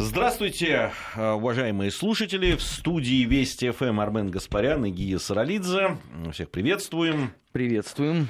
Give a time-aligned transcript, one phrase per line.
[0.00, 2.54] Здравствуйте, уважаемые слушатели.
[2.54, 5.98] В студии Вести ФМ Армен Гаспарян и Гия Саралидзе.
[6.32, 7.32] Всех приветствуем.
[7.50, 8.28] Приветствуем.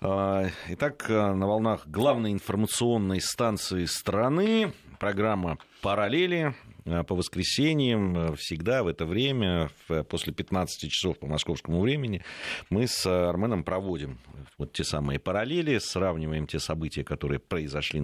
[0.00, 6.54] А, итак, на волнах главной информационной станции страны программа «Параллели».
[6.84, 9.70] Э, по воскресеньям э, всегда в это время,
[10.08, 12.22] после 15 часов по московскому времени,
[12.70, 14.18] мы с Арменом проводим
[14.58, 18.02] вот те самые параллели, сравниваем те события, которые произошли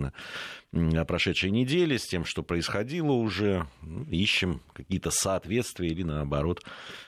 [0.73, 6.65] на прошедшей неделе с тем, что происходило уже, ну, ищем какие-то соответствия или наоборот,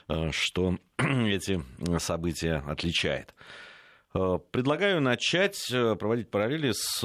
[0.08, 1.62] э, что эти
[1.98, 3.34] события отличает.
[4.12, 7.00] Предлагаю начать проводить параллели с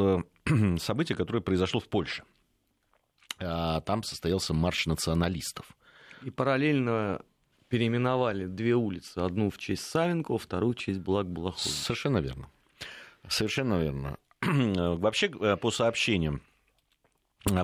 [0.78, 2.24] событием, которое произошло в Польше–
[3.38, 5.66] там состоялся марш националистов.
[6.24, 7.22] И параллельно
[7.70, 9.20] переименовали две улицы.
[9.20, 11.62] Одну в честь Савенкова, вторую в честь Благ Балахова.
[11.62, 12.50] Совершенно верно.
[13.28, 14.18] Совершенно верно.
[14.42, 16.42] Вообще, э, по сообщениям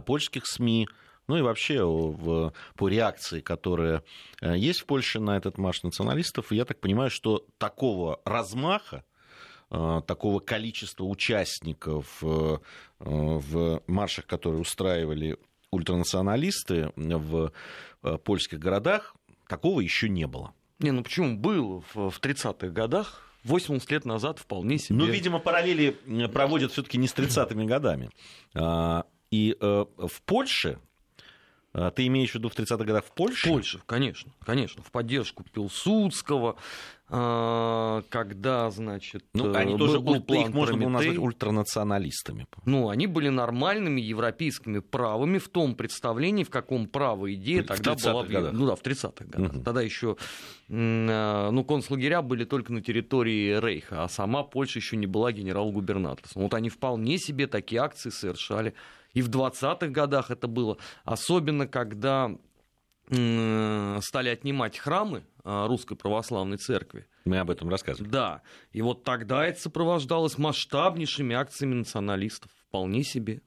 [0.06, 0.88] польских СМИ,
[1.28, 4.04] ну и вообще в, по реакции, которая
[4.42, 9.04] э, есть в Польше на этот марш националистов, я так понимаю, что такого размаха,
[9.72, 15.38] э, такого количества участников в маршах, которые устраивали
[15.74, 17.52] ультранационалисты в
[18.04, 19.16] э, польских городах,
[19.48, 20.54] такого еще не было.
[20.80, 21.38] Не, ну почему?
[21.38, 24.98] Был в 30-х годах, 80 лет назад вполне себе.
[24.98, 25.98] Ну, видимо, параллели
[26.34, 28.10] проводят все-таки не с 30-ми годами.
[28.54, 30.80] А, и э, в Польше
[31.74, 33.48] ты имеешь в виду в 30-х годах в Польше?
[33.48, 36.56] В Польше, конечно, конечно, в поддержку Пилсудского,
[37.10, 42.48] а, когда, значит, ну, они был, тоже, был план их можно было назвать ультранационалистами.
[42.66, 47.96] Ну, они были нормальными европейскими правыми в том представлении, в каком право идея в тогда
[47.96, 48.24] была...
[48.24, 48.54] Годах.
[48.54, 49.54] Ну да, в 30-х годах.
[49.54, 49.64] Угу.
[49.64, 50.18] Тогда еще
[50.70, 56.44] а, ну, концлагеря были только на территории Рейха, а сама Польша еще не была генерал-губернаторством.
[56.44, 58.74] Вот они вполне себе такие акции совершали
[59.14, 62.32] и в 20-х годах это было, особенно когда
[63.08, 67.06] стали отнимать храмы а, русской православной церкви.
[67.26, 68.10] Мы об этом рассказывали.
[68.10, 68.42] Да.
[68.72, 72.50] И вот тогда это сопровождалось масштабнейшими акциями националистов.
[72.70, 73.42] Вполне себе.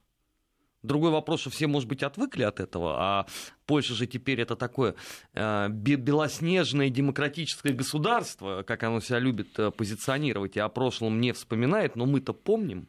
[0.82, 3.26] Другой вопрос, что все, может быть, отвыкли от этого, а
[3.64, 4.94] Польша же теперь это такое
[5.34, 11.96] э, белоснежное демократическое государство, как оно себя любит э, позиционировать, и о прошлом не вспоминает,
[11.96, 12.88] но мы-то помним.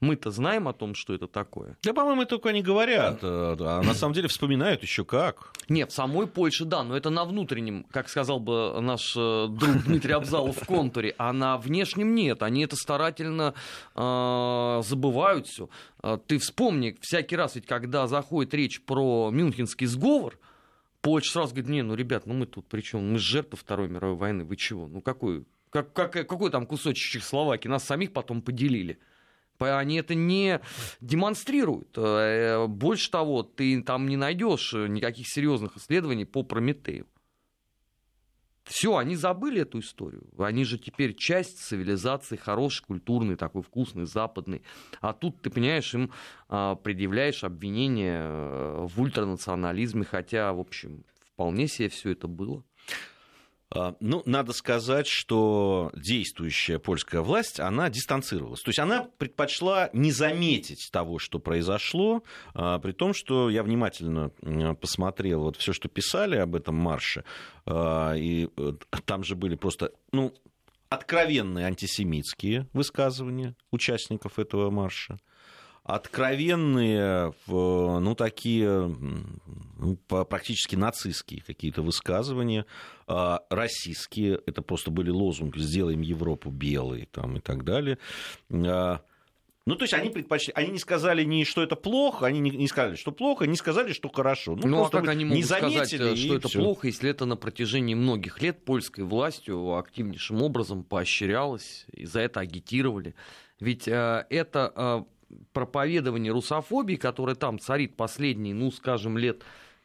[0.00, 1.76] Мы-то знаем о том, что это такое.
[1.82, 5.52] Да, по-моему, только они говорят, э, а на самом деле вспоминают еще как.
[5.68, 9.84] Нет, в самой Польше, да, но это на внутреннем, как сказал бы наш э, друг
[9.84, 12.42] Дмитрий Абзалов в контуре, а на внешнем нет.
[12.42, 13.54] Они это старательно
[13.94, 15.68] э, забывают все.
[16.02, 20.38] Э, ты вспомни, всякий раз, ведь когда заходит речь про Мюнхенский сговор,
[21.02, 23.12] Польша сразу говорит, не, ну, ребят, ну мы тут при чем?
[23.12, 24.88] Мы жертвы Второй мировой войны, вы чего?
[24.88, 27.68] Ну какой, как, как, какой там кусочек Чехословакии?
[27.68, 28.98] Нас самих потом поделили.
[29.60, 30.60] Они это не
[31.00, 31.96] демонстрируют.
[31.96, 37.06] Э, больше того, ты там не найдешь никаких серьезных исследований по Прометею.
[38.70, 40.22] Все, они забыли эту историю.
[40.38, 44.62] Они же теперь часть цивилизации, хорошей, культурной, такой вкусной, западной.
[45.00, 46.12] А тут, ты понимаешь, им
[46.48, 52.62] а, предъявляешь обвинения э, в ультранационализме, хотя, в общем, вполне себе все это было.
[53.72, 58.62] А, ну, надо сказать, что действующая польская власть, она дистанцировалась.
[58.62, 64.30] То есть она предпочла не заметить того, что произошло, а, при том, что я внимательно
[64.80, 67.24] посмотрел вот все, что писали об этом марше,
[67.64, 68.72] а, и э,
[69.04, 70.34] там же были просто, ну,
[70.88, 75.20] откровенные антисемитские высказывания участников этого марша
[75.94, 78.94] откровенные, ну, такие
[79.78, 82.66] ну, практически нацистские какие-то высказывания,
[83.06, 87.98] а российские, это просто были лозунги «сделаем Европу белой» там, и так далее.
[88.52, 89.00] А,
[89.66, 92.66] ну, то есть они предпочли, они не сказали ни что это плохо, они не, не
[92.66, 94.56] сказали, что плохо, не сказали, что хорошо.
[94.56, 96.60] Ну, ну а как они могут не сказать, э, что это всё.
[96.60, 102.40] плохо, если это на протяжении многих лет польской властью активнейшим образом поощрялось, и за это
[102.40, 103.14] агитировали.
[103.60, 105.04] Ведь э, это э,
[105.52, 109.42] проповедование русофобии, которое там царит последние, ну, скажем, лет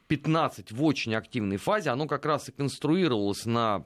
[0.08, 3.86] 15 в очень активной фазе, оно как раз и конструировалось на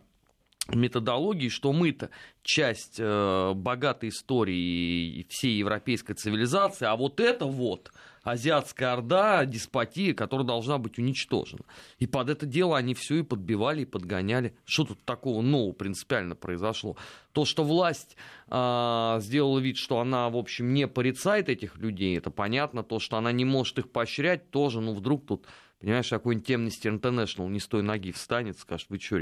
[0.76, 2.10] методологии, что мы-то
[2.44, 7.92] часть э, богатой истории всей европейской цивилизации, а вот это вот
[8.24, 11.64] азиатская орда, деспотия, которая должна быть уничтожена.
[11.98, 14.56] И под это дело они все и подбивали, и подгоняли.
[14.66, 16.96] Что тут такого нового принципиально произошло?
[17.34, 18.18] То, что власть
[18.48, 22.84] э, сделала вид, что она, в общем, не порицает этих людей, это понятно.
[22.84, 25.46] То, что она не может их поощрять, тоже, ну, вдруг тут,
[25.80, 29.18] понимаешь, какой-нибудь Amnesty International не с той ноги встанет, скажет, вы что,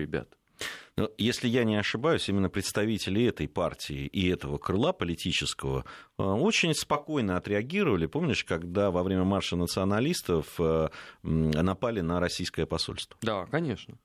[0.96, 1.12] ребят?
[1.18, 5.86] Если я не ошибаюсь, именно представители этой партии и этого крыла политического
[6.18, 8.06] э, очень спокойно отреагировали.
[8.06, 10.90] Помнишь, когда во время марша националистов э,
[11.24, 13.18] напали на российское посольство?
[13.22, 13.98] Да, конечно.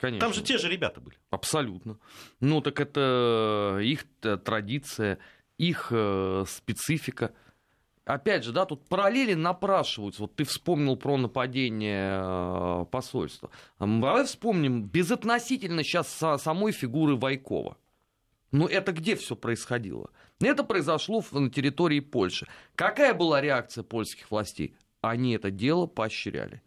[0.00, 0.20] Конечно.
[0.20, 1.16] Там же те же ребята были.
[1.30, 1.98] Абсолютно.
[2.40, 4.04] Ну, так это их
[4.44, 5.18] традиция,
[5.56, 5.92] их
[6.46, 7.32] специфика
[8.04, 10.22] опять же, да, тут параллели напрашиваются.
[10.22, 13.50] Вот ты вспомнил про нападение э, посольства.
[13.78, 17.76] Давай вспомним безотносительно сейчас самой фигуры Вайкова.
[18.52, 20.10] Ну, это где все происходило?
[20.40, 22.46] Это произошло на территории Польши.
[22.76, 24.76] Какая была реакция польских властей?
[25.00, 26.62] Они это дело поощряли.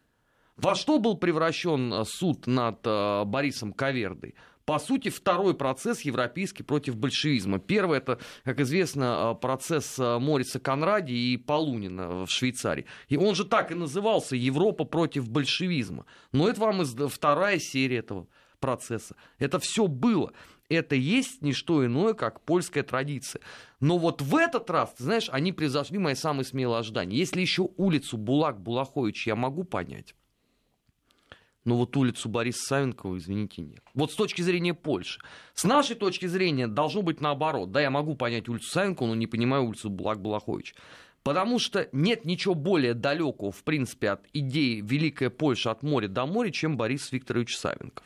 [0.58, 4.36] Во что был превращен э, суд над э, Борисом Кавердой?
[4.68, 7.58] По сути, второй процесс европейский против большевизма.
[7.58, 12.86] Первый это, как известно, э, процесс э, Мориса Конради и Полунина в Швейцарии.
[13.08, 16.06] И он же так и назывался «Европа против большевизма».
[16.34, 18.28] Но это вам вторая серия этого
[18.60, 19.16] процесса.
[19.40, 20.34] Это все было.
[20.68, 23.42] Это есть не что иное, как польская традиция.
[23.80, 27.16] Но вот в этот раз, ты знаешь, они превзошли мои самые смелые ожидания.
[27.16, 30.14] Если еще улицу Булак-Булахович я могу понять,
[31.68, 33.82] но вот улицу Бориса Савенкова, извините, нет.
[33.94, 35.20] Вот с точки зрения Польши.
[35.54, 37.74] С нашей точки зрения должно быть наоборот.
[37.74, 40.76] Да, я могу понять улицу Савенкова, но не понимаю улицу Булак Балахович.
[41.24, 46.26] Потому что нет ничего более далекого, в принципе, от идеи Великая Польша от моря до
[46.26, 48.06] моря, чем Борис Викторович Савенков.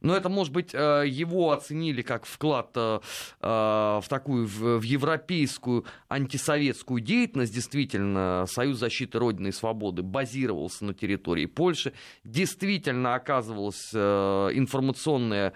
[0.00, 3.00] Но это, может быть, э, его оценили как вклад э,
[3.40, 7.52] э, в такую в европейскую антисоветскую деятельность.
[7.52, 11.92] Действительно, Союз защиты Родины и Свободы базировался на территории Польши.
[12.22, 15.52] Действительно оказывалась информационная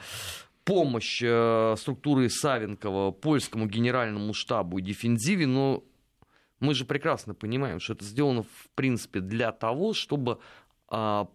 [0.65, 5.85] помощь структуры Савенкова польскому генеральному штабу и дефензиве, но
[6.61, 10.39] мы же прекрасно понимаем, что это сделано, в принципе, для того, чтобы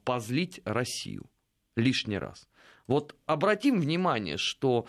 [0.03, 1.25] позлить Россию
[1.75, 2.47] лишний раз.
[2.87, 4.87] Вот обратим внимание, что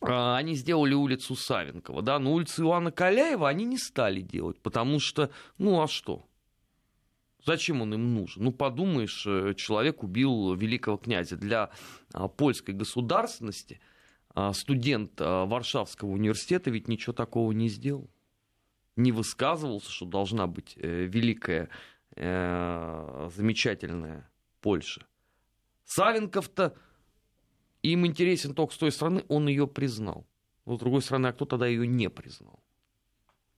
[0.00, 5.00] а, они сделали улицу Савенкова, да, но улицу Иоанна Каляева они не стали делать, потому
[5.00, 6.26] что, ну а что?
[7.44, 8.44] Зачем он им нужен?
[8.44, 11.36] Ну, подумаешь, э, человек убил великого князя.
[11.36, 11.70] Для
[12.12, 13.80] а, польской государственности
[14.34, 18.10] а, студент Варшавского университета ведь ничего такого не сделал.
[18.96, 21.70] Не высказывался, что должна быть э, великая,
[22.16, 24.28] э, замечательная
[24.60, 25.06] Польша.
[25.84, 26.76] Савенков-то
[27.82, 30.26] им интересен только с той стороны, он ее признал.
[30.66, 32.60] Но с другой стороны, а кто тогда ее не признал?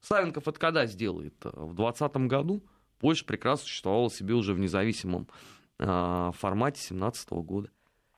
[0.01, 1.35] Савенков это когда сделает?
[1.45, 2.65] В 2020 году
[2.99, 5.29] Польша прекрасно существовала себе уже в независимом
[5.79, 7.71] э, формате 17 года.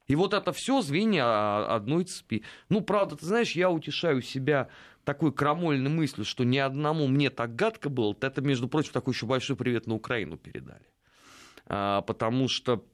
[0.08, 2.42] И вот это все звенья одной цепи.
[2.68, 4.68] Ну, правда, ты знаешь, я утешаю себя
[5.04, 8.14] такой крамольной мыслью, что ни одному мне так гадко было.
[8.20, 10.86] Это, между прочим, такой еще большой привет на Украину передали.
[11.66, 12.84] А, потому что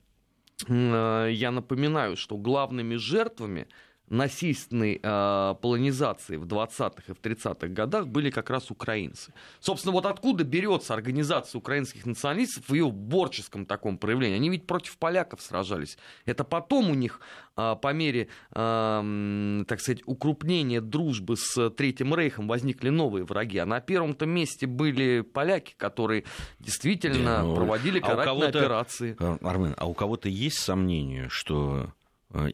[0.67, 3.69] я напоминаю, что главными жертвами
[4.11, 9.33] насильственной э, полонизации в 20-х и в 30-х годах были как раз украинцы.
[9.61, 14.37] Собственно, вот откуда берется организация украинских националистов в ее борческом таком проявлении?
[14.37, 15.99] Они ведь против поляков сражались.
[16.25, 17.21] Это потом у них
[17.57, 23.59] э, по мере, э, так сказать, укрупнения дружбы с Третьим Рейхом возникли новые враги.
[23.59, 26.25] А на первом-то месте были поляки, которые
[26.59, 29.17] действительно ну, проводили карательные а операции.
[29.19, 31.93] Э, Армен, а у кого-то есть сомнение, что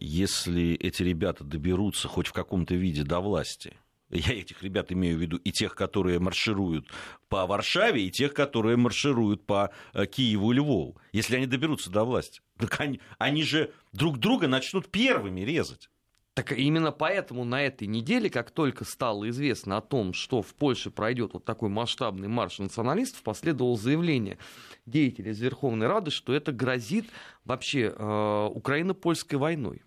[0.01, 3.77] если эти ребята доберутся хоть в каком-то виде до власти,
[4.11, 6.87] я этих ребят имею в виду и тех, которые маршируют
[7.29, 10.97] по Варшаве, и тех, которые маршируют по э, Киеву и Львову.
[11.13, 15.89] Если они доберутся до власти, так они, они же друг друга начнут первыми резать.
[16.35, 20.91] Так именно поэтому на этой неделе, как только стало известно о том, что в Польше
[20.91, 24.39] пройдет вот такой масштабный марш националистов, последовало заявление
[24.85, 27.07] деятелей из Верховной Рады, что это грозит
[27.45, 29.83] вообще э, Украино-польской войной.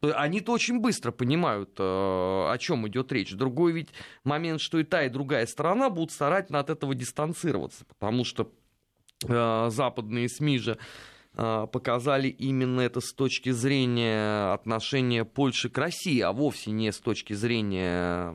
[0.00, 3.32] Они-то очень быстро понимают, э, о чем идет речь.
[3.32, 3.88] Другой ведь
[4.22, 8.52] момент, что и та, и другая сторона будут старательно от этого дистанцироваться, потому что
[9.26, 10.78] э, западные СМИ же
[11.38, 17.32] показали именно это с точки зрения отношения Польши к России, а вовсе не с точки
[17.32, 18.34] зрения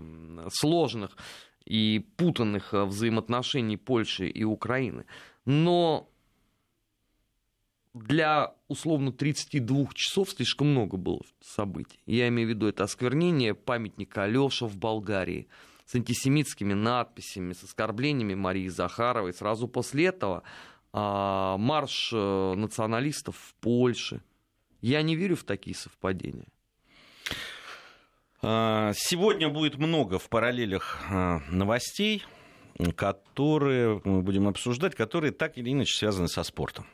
[0.49, 1.17] сложных
[1.65, 5.05] и путанных а, взаимоотношений Польши и Украины.
[5.45, 6.09] Но
[7.93, 11.99] для условно 32 часов слишком много было событий.
[12.05, 15.47] Я имею в виду это осквернение памятника Алёша в Болгарии
[15.85, 19.33] с антисемитскими надписями, с оскорблениями Марии Захаровой.
[19.33, 20.43] Сразу после этого а,
[20.93, 24.21] марш э, националистов в Польше.
[24.81, 26.47] Я не верю в такие совпадения.
[28.41, 32.25] А, сегодня будет много в параллелях а, новостей,
[32.95, 36.85] которые мы будем обсуждать, которые так или иначе связаны со спортом.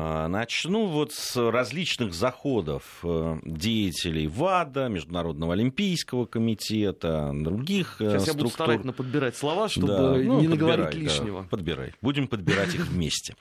[0.00, 8.26] А, начну вот с различных заходов э, деятелей ВАДА, Международного олимпийского комитета, других Сейчас структур.
[8.28, 11.42] я буду старательно подбирать слова, чтобы Да, ну, не наговорить подбирай, лишнего.
[11.42, 11.94] да, подбирай.
[12.00, 13.34] Будем подбирать их вместе.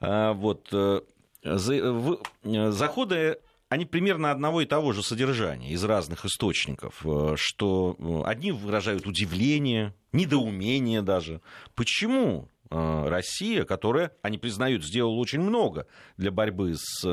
[0.00, 1.00] А, Вот э,
[1.42, 3.38] э, заходы
[3.70, 9.06] они примерно одного и того же содержания из разных источников, э, что э, одни выражают
[9.06, 11.40] удивление, недоумение даже.
[11.74, 17.04] Почему э, Россия, которая, они признают, сделала очень много для борьбы с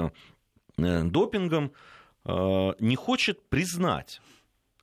[0.78, 1.74] э, допингом,
[2.26, 4.22] э, не хочет признать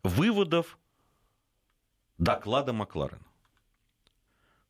[0.02, 0.78] выводов
[2.18, 3.26] доклада Макларена?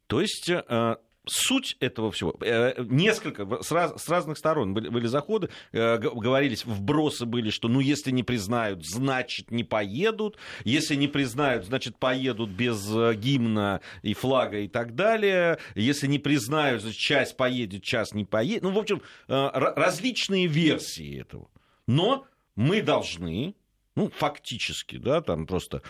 [0.07, 0.97] То есть э,
[1.31, 6.65] суть этого всего, э, несколько, с, раз- с разных сторон были, были заходы, э, говорились,
[6.65, 12.51] вбросы были, что ну если не признают, значит не поедут, если не признают, значит поедут
[12.51, 18.15] без э, гимна и флага и так далее, если не признают, значит часть поедет, часть
[18.15, 18.63] не поедет.
[18.63, 21.49] Ну, в общем, ра- различные версии этого.
[21.87, 23.55] Но мы должны,
[23.95, 25.83] ну, фактически, да, там просто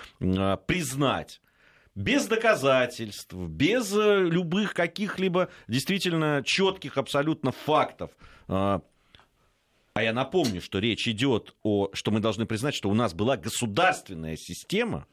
[0.67, 1.41] признать
[1.99, 8.13] без доказательств, без э, любых каких-либо действительно четких абсолютно фактов.
[8.47, 8.83] А
[9.95, 13.37] а я напомню, что речь идет о, что мы должны признать, что у нас была
[13.37, 15.09] государственная система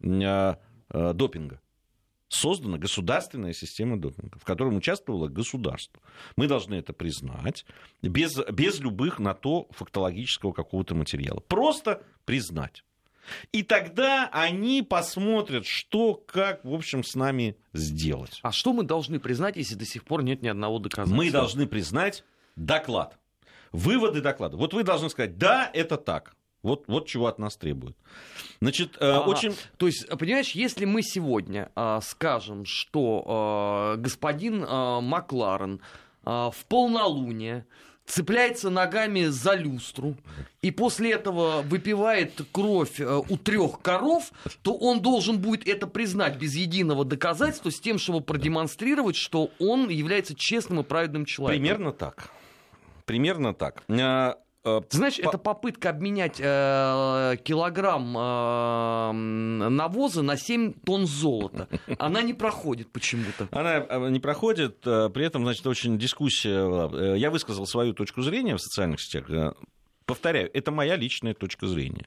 [0.00, 0.54] э,
[0.90, 1.60] э, допинга.
[2.28, 6.00] Создана государственная система допинга, в котором участвовало государство.
[6.36, 7.66] Мы должны это признать
[8.00, 11.40] без, без любых на то фактологического какого-то материала.
[11.40, 12.84] Просто признать.
[13.52, 18.40] И тогда они посмотрят, что, как, в общем, с нами сделать.
[18.42, 21.16] А что мы должны признать, если до сих пор нет ни одного доказательства?
[21.16, 22.24] Мы должны признать
[22.56, 23.18] доклад.
[23.70, 24.56] Выводы доклада.
[24.56, 26.34] Вот вы должны сказать, да, это так.
[26.62, 27.96] Вот, вот чего от нас требуют.
[28.60, 29.28] Значит, э, Ага.
[29.28, 29.56] очень...
[29.78, 35.80] То есть, понимаешь, если мы сегодня а, скажем, что а, господин а, Макларен
[36.24, 37.66] а, в полнолуние
[38.06, 40.16] цепляется ногами за люстру
[40.60, 44.32] и после этого выпивает кровь э, у трех коров,
[44.62, 49.88] то он должен будет это признать без единого доказательства с тем, чтобы продемонстрировать, что он
[49.88, 51.62] является честным и праведным человеком.
[51.62, 52.30] Примерно так.
[53.04, 53.82] Примерно так.
[54.64, 61.68] Э, Ты знаешь, По- это попытка обменять э, килограмм э, навоза на 7 тонн золота.
[61.98, 63.48] Она не проходит почему-то.
[63.50, 67.16] Она э, не проходит, э, при этом, значит, очень дискуссия.
[67.16, 69.26] Я высказал свою точку зрения в социальных сетях.
[70.04, 72.06] Повторяю, это моя личная точка зрения,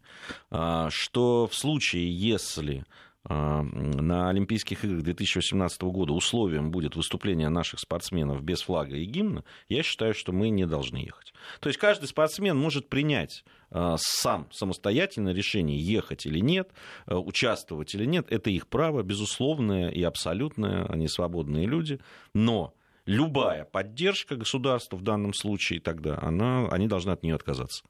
[0.51, 2.83] А, что в случае, если
[3.27, 9.83] на Олимпийских играх 2018 года условием будет выступление наших спортсменов без флага и гимна, я
[9.83, 11.33] считаю, что мы не должны ехать.
[11.59, 16.69] То есть каждый спортсмен может принять а, сам самостоятельно решение, ехать или нет,
[17.07, 18.27] а, участвовать или нет.
[18.31, 21.99] Это их право, безусловное и абсолютное, они свободные люди.
[22.33, 22.73] Но
[23.05, 27.83] любая поддержка государства в данном случае тогда, она, они должны от нее отказаться.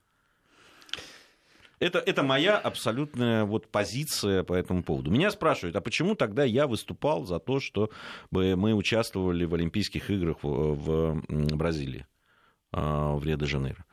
[1.79, 5.11] Это, это моя абсолютная вот позиция по этому поводу.
[5.11, 7.89] Меня спрашивают, а почему тогда я выступал за то, чтобы
[8.31, 12.05] мы участвовали в Олимпийских играх в, Бразилии,
[12.71, 13.85] а, в Рио-де-Жанейро?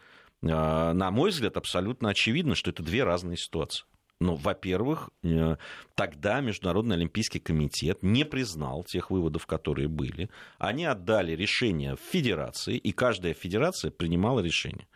[0.45, 3.85] А, На мой взгляд, абсолютно очевидно, что это две разные ситуации.
[4.23, 5.57] Ну, во-первых, э,
[5.97, 10.31] тогда Международный Олимпийский комитет не признал тех выводов, которые были.
[10.59, 14.87] Они отдали решение в федерации, и каждая федерация принимала решение.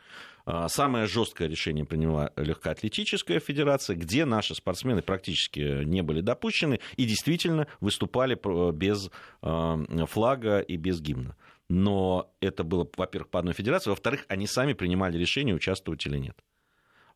[0.46, 7.04] А, Самое жесткое решение приняла легкоатлетическая федерация, где наши спортсмены практически не были допущены и
[7.04, 8.38] действительно выступали
[8.72, 9.10] без
[9.42, 11.36] э, флага и без гимна.
[11.68, 16.38] Но это было, во-первых, по одной федерации, во-вторых, они сами принимали решение, участвовать или нет.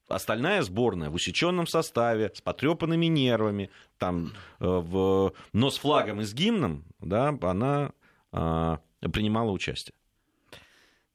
[0.09, 5.35] Остальная сборная в усеченном составе, с потрепанными нервами, там, э, в...
[5.53, 7.93] но с флагом и с гимном, да, она
[8.33, 9.95] а, принимала участие.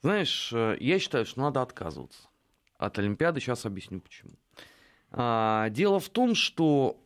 [0.05, 2.29] Знаешь, э, я считаю, что надо отказываться
[2.77, 3.39] от Олимпиады.
[3.39, 4.33] Сейчас объясню почему.
[5.09, 7.01] А, Дело в том, что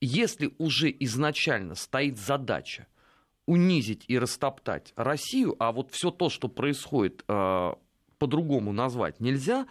[0.00, 2.88] если уже изначально стоит задача
[3.46, 7.72] унизить и растоптать Россию, а вот все то, что происходит, э,
[8.18, 9.68] по-другому назвать нельзя,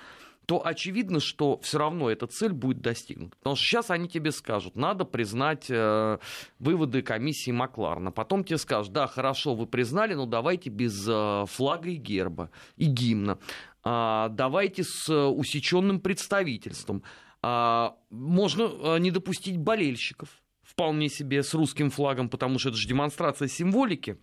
[0.50, 3.38] то очевидно, что все равно эта цель будет достигнута.
[3.38, 6.18] Потому что сейчас они тебе скажут, надо признать э,
[6.58, 8.12] выводы комиссии Макларна.
[8.12, 12.86] Потом тебе скажут, да, хорошо, вы признали, но давайте без э, флага и герба, и
[12.86, 13.38] гимна.
[13.84, 17.04] А, давайте с э, усеченным представительством.
[17.44, 20.30] А, можно э, не допустить болельщиков
[20.64, 24.18] вполне себе с русским флагом, потому что это же демонстрация символики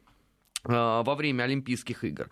[0.65, 2.31] э, во время Олимпийских игр.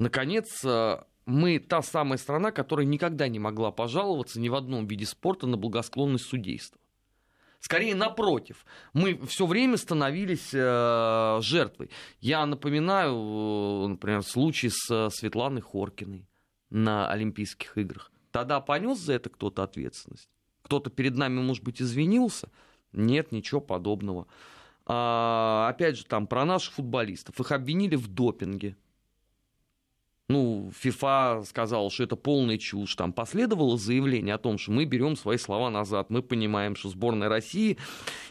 [0.00, 5.04] Наконец, э, мы та самая страна, которая никогда не могла пожаловаться ни в одном виде
[5.04, 6.80] спорта на благосклонность судейства.
[7.60, 11.90] Скорее, напротив, мы все время становились э, жертвой.
[12.20, 16.26] Я напоминаю, э, например, случай с э, Светланой Хоркиной
[16.70, 18.10] на Олимпийских играх.
[18.30, 20.28] Тогда понес за это кто-то ответственность?
[20.62, 22.48] Кто-то перед нами, может быть, извинился?
[22.92, 24.28] Нет, ничего подобного.
[24.86, 27.38] А, опять же, там про наших футболистов.
[27.40, 28.76] Их обвинили в допинге.
[30.28, 32.94] Ну, ФИФА сказал, что это полная чушь.
[32.96, 36.10] Там последовало заявление о том, что мы берем свои слова назад.
[36.10, 37.78] Мы понимаем, что сборная России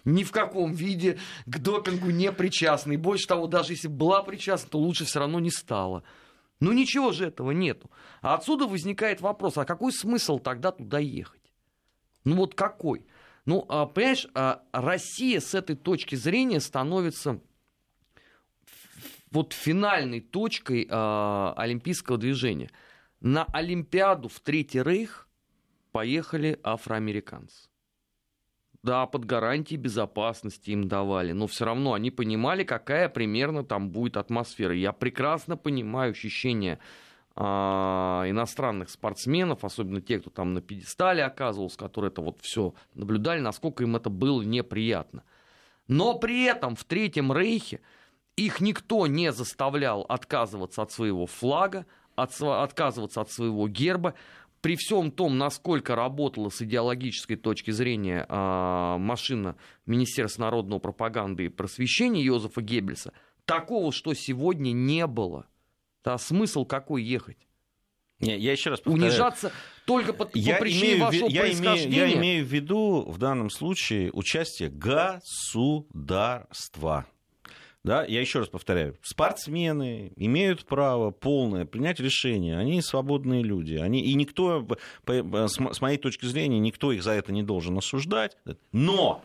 [0.06, 2.94] ни в каком виде к допингу не причастна.
[2.94, 6.04] И больше того, даже если была причастна, то лучше все равно не стало.
[6.60, 7.90] Ну ничего же этого нету.
[8.22, 11.42] А отсюда возникает вопрос, а какой смысл тогда туда ехать?
[12.24, 13.08] Ну вот какой?
[13.46, 17.40] Ну, а, понимаешь, а, Россия с этой точки зрения становится
[19.32, 22.70] вот финальной точкой а, олимпийского движения.
[23.20, 25.28] На Олимпиаду в Третий Рейх
[25.92, 27.70] поехали афроамериканцы.
[28.84, 34.16] Да, под гарантией безопасности им давали, но все равно они понимали, какая примерно там будет
[34.18, 34.74] атмосфера.
[34.74, 36.80] Я прекрасно понимаю ощущение
[37.36, 43.42] а, иностранных спортсменов, особенно те, кто там на пьедестале оказывался, которые это вот все наблюдали,
[43.42, 45.24] насколько им это было неприятно.
[45.88, 47.82] Но при этом в Третьем Рейхе
[48.38, 54.14] их никто не заставлял отказываться от своего флага, от, отказываться от своего герба.
[54.62, 61.50] При всем том, насколько работала с идеологической точки зрения э, машина Министерства народного пропаганды и
[61.50, 63.12] просвещения Йозефа Геббельса,
[63.44, 65.48] такого, что сегодня не было–
[66.08, 67.38] а смысл какой ехать?
[68.20, 69.12] Не, я еще раз повторяю.
[69.12, 69.52] Унижаться
[69.86, 71.52] только по, я по причине имею, вашего я?
[71.52, 75.86] Имею, я имею в виду в данном случае участие государства.
[77.88, 84.02] Да, я еще раз повторяю, спортсмены имеют право полное принять решение, они свободные люди, они,
[84.02, 84.68] и никто,
[85.06, 88.36] с моей точки зрения, никто их за это не должен осуждать,
[88.74, 89.24] но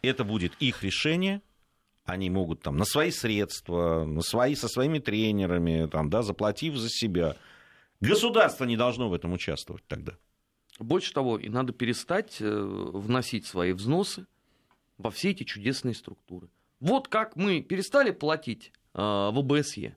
[0.00, 1.42] это будет их решение,
[2.06, 6.88] они могут там на свои средства, на свои, со своими тренерами, там, да, заплатив за
[6.88, 7.36] себя.
[8.00, 10.14] Государство не должно в этом участвовать тогда.
[10.78, 14.26] Больше того, и надо перестать э, вносить свои взносы
[14.96, 16.48] во все эти чудесные структуры.
[16.80, 19.96] Вот как мы перестали платить э, в ОБСЕ.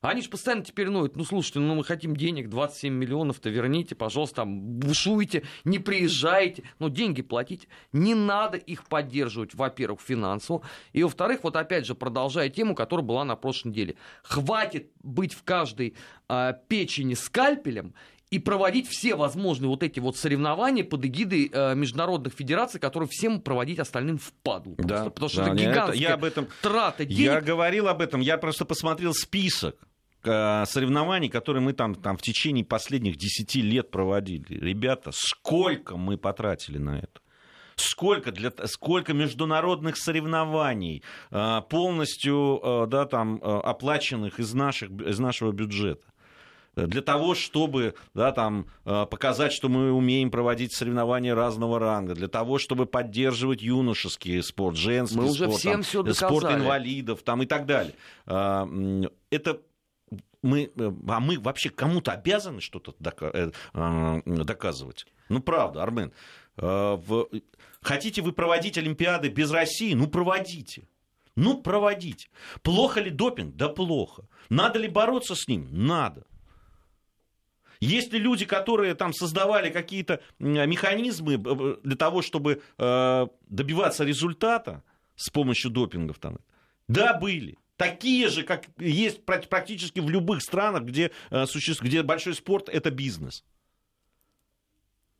[0.00, 4.36] Они же постоянно теперь ноют, ну слушайте, ну мы хотим денег, 27 миллионов-то верните, пожалуйста,
[4.36, 7.66] там бушуйте, не приезжайте, но деньги платите.
[7.92, 13.24] Не надо их поддерживать, во-первых, финансово, и во-вторых, вот опять же, продолжая тему, которая была
[13.24, 13.96] на прошлом деле.
[14.22, 15.96] Хватит быть в каждой
[16.28, 17.92] э, печени скальпелем
[18.30, 23.40] и проводить все возможные вот эти вот соревнования под эгидой э, международных федераций, которые всем
[23.40, 24.20] проводить остальным.
[24.42, 27.20] Просто, да, потому что да, это гигантская это, я об этом, трата денег.
[27.20, 29.76] Я говорил об этом, я просто посмотрел список
[30.24, 34.44] Э, соревнований, которые мы там, там в течение последних 10 лет проводили.
[34.48, 37.20] Ребята, сколько мы потратили на это?
[37.76, 45.52] сколько, для, сколько международных соревнований э, полностью э, да, там, оплаченных из, наших, из нашего
[45.52, 46.04] бюджета
[46.76, 52.58] для того, чтобы да, там, показать, что мы умеем проводить соревнования разного ранга, для того,
[52.58, 57.46] чтобы поддерживать юношеский спорт, женский мы спорт, уже всем там, все спорт инвалидов там, и
[57.46, 57.94] так далее.
[58.26, 59.60] Это
[60.42, 65.06] мы, э, а мы вообще кому-то обязаны что-то э, э, доказывать?
[65.28, 66.12] Ну, правда, Армен.
[67.80, 69.94] Хотите вы проводить Олимпиады без России?
[69.94, 70.88] Ну, проводите.
[71.36, 72.28] Ну, проводите.
[72.62, 73.54] Плохо ли допинг?
[73.54, 74.24] Да плохо.
[74.48, 75.68] Надо ли бороться с ним?
[75.70, 76.24] Надо.
[77.80, 81.36] Есть ли люди, которые там создавали какие-то механизмы
[81.82, 84.82] для того, чтобы добиваться результата
[85.16, 86.18] с помощью допингов?
[86.18, 86.38] Там?
[86.88, 91.44] Да, были такие же, как есть практически в любых странах, где, э,
[91.80, 93.44] где большой спорт– это бизнес.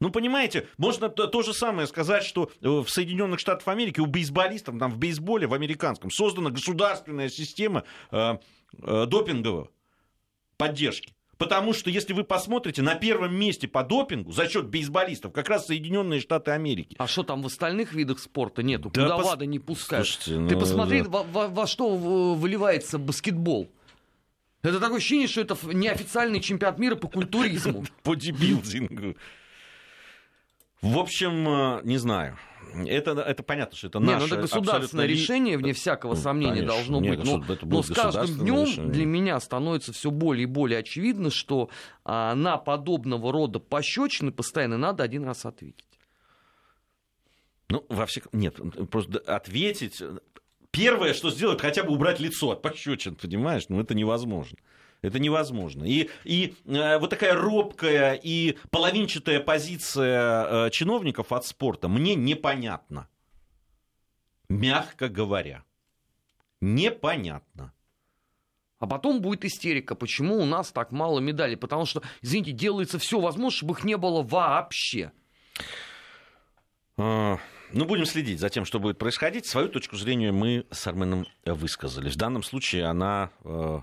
[0.00, 4.06] Ну, понимаете, можно то, то же самое сказать, что э, в Соединенных Штатах Америки у
[4.06, 8.38] бейсболистов, там в бейсболе, в американском, создана государственная система э,
[8.82, 9.70] э, допинговой
[10.56, 11.14] поддержки.
[11.38, 15.66] Потому что, если вы посмотрите, на первом месте по допингу за счет бейсболистов как раз
[15.66, 16.96] Соединенные Штаты Америки.
[16.98, 18.90] А что там в остальных видах спорта нету?
[18.92, 19.26] Да Куда пос...
[19.26, 20.06] ВАДА не пускают?
[20.06, 21.08] Слушайте, ну, Ты посмотри, да.
[21.08, 23.70] во, во, во что выливается баскетбол.
[24.62, 27.84] Это такое ощущение, что это неофициальный чемпионат мира по культуризму.
[28.02, 29.16] По дебилдингу.
[30.82, 32.36] В общем, э, не знаю.
[32.86, 34.12] Это, это понятно, что это наше...
[34.12, 35.22] Нет, ну это государственное абсолютно...
[35.22, 37.26] решение, вне всякого ну, сомнения, конечно, должно нет, быть.
[37.26, 41.70] Но, но с каждым днем для меня становится все более и более очевидно, что
[42.04, 45.84] а, на подобного рода пощечины постоянно надо один раз ответить.
[47.68, 48.30] Ну, во всяком...
[48.38, 48.56] Нет,
[48.90, 50.02] просто ответить...
[50.70, 53.64] Первое, что сделать, хотя бы убрать лицо от пощечин, понимаешь?
[53.70, 54.58] Ну, это невозможно.
[55.00, 55.84] Это невозможно.
[55.84, 63.08] И, и э, вот такая робкая и половинчатая позиция э, чиновников от спорта мне непонятна.
[64.48, 65.62] Мягко говоря.
[66.60, 67.72] Непонятно.
[68.80, 71.56] А потом будет истерика, почему у нас так мало медалей.
[71.56, 75.12] Потому что, извините, делается все возможное, чтобы их не было вообще.
[76.96, 77.38] А,
[77.72, 79.46] ну, будем следить за тем, что будет происходить.
[79.46, 82.08] Свою точку зрения мы с Арменом высказали.
[82.08, 83.80] В данном случае она э,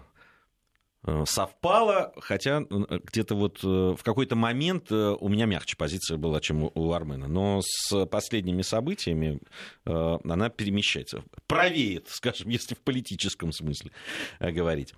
[1.26, 6.72] совпало, хотя э, где-то вот э, в какой-то момент у меня мягче позиция была, чем
[6.74, 7.28] у Армена.
[7.28, 9.40] Но с последними событиями
[9.86, 11.24] она перемещается.
[11.48, 13.92] Правеет, скажем, если в политическом смысле
[14.40, 14.94] говорить.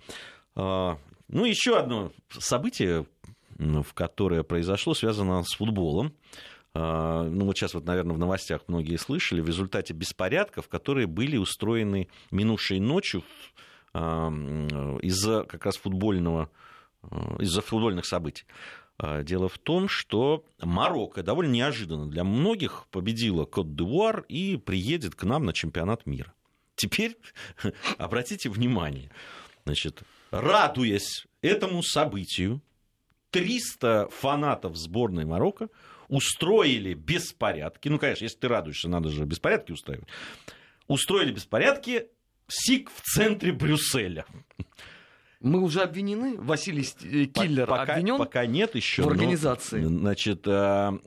[0.54, 3.06] Ну, еще одно событие,
[3.58, 6.14] в которое произошло, связано с футболом.
[6.74, 12.08] Ну, вот сейчас вот, наверное, в новостях многие слышали, в результате беспорядков, которые были устроены
[12.30, 13.22] минувшей ночью
[13.94, 16.50] из-за как раз футбольного,
[17.02, 17.06] э,
[17.40, 18.44] из-за футбольных событий.
[18.98, 25.22] А, дело в том, что Марокко довольно неожиданно для многих победила Кот-д'Ивуар и приедет к
[25.22, 26.34] нам на чемпионат мира.
[26.74, 27.16] Теперь
[27.98, 29.10] обратите внимание,
[29.64, 32.60] значит, радуясь этому событию,
[33.30, 35.68] 300 фанатов сборной Марокко
[36.08, 37.88] устроили беспорядки.
[37.88, 40.08] Ну, конечно, если ты радуешься, надо же беспорядки устраивать.
[40.86, 42.08] Устроили беспорядки
[42.48, 44.24] СИК в центре Брюсселя.
[45.40, 46.36] Мы уже обвинены?
[46.36, 48.18] Василий э, Киллер пока, обвинен?
[48.18, 49.02] Пока нет еще.
[49.02, 49.80] В организации.
[49.80, 50.98] Но, значит, э,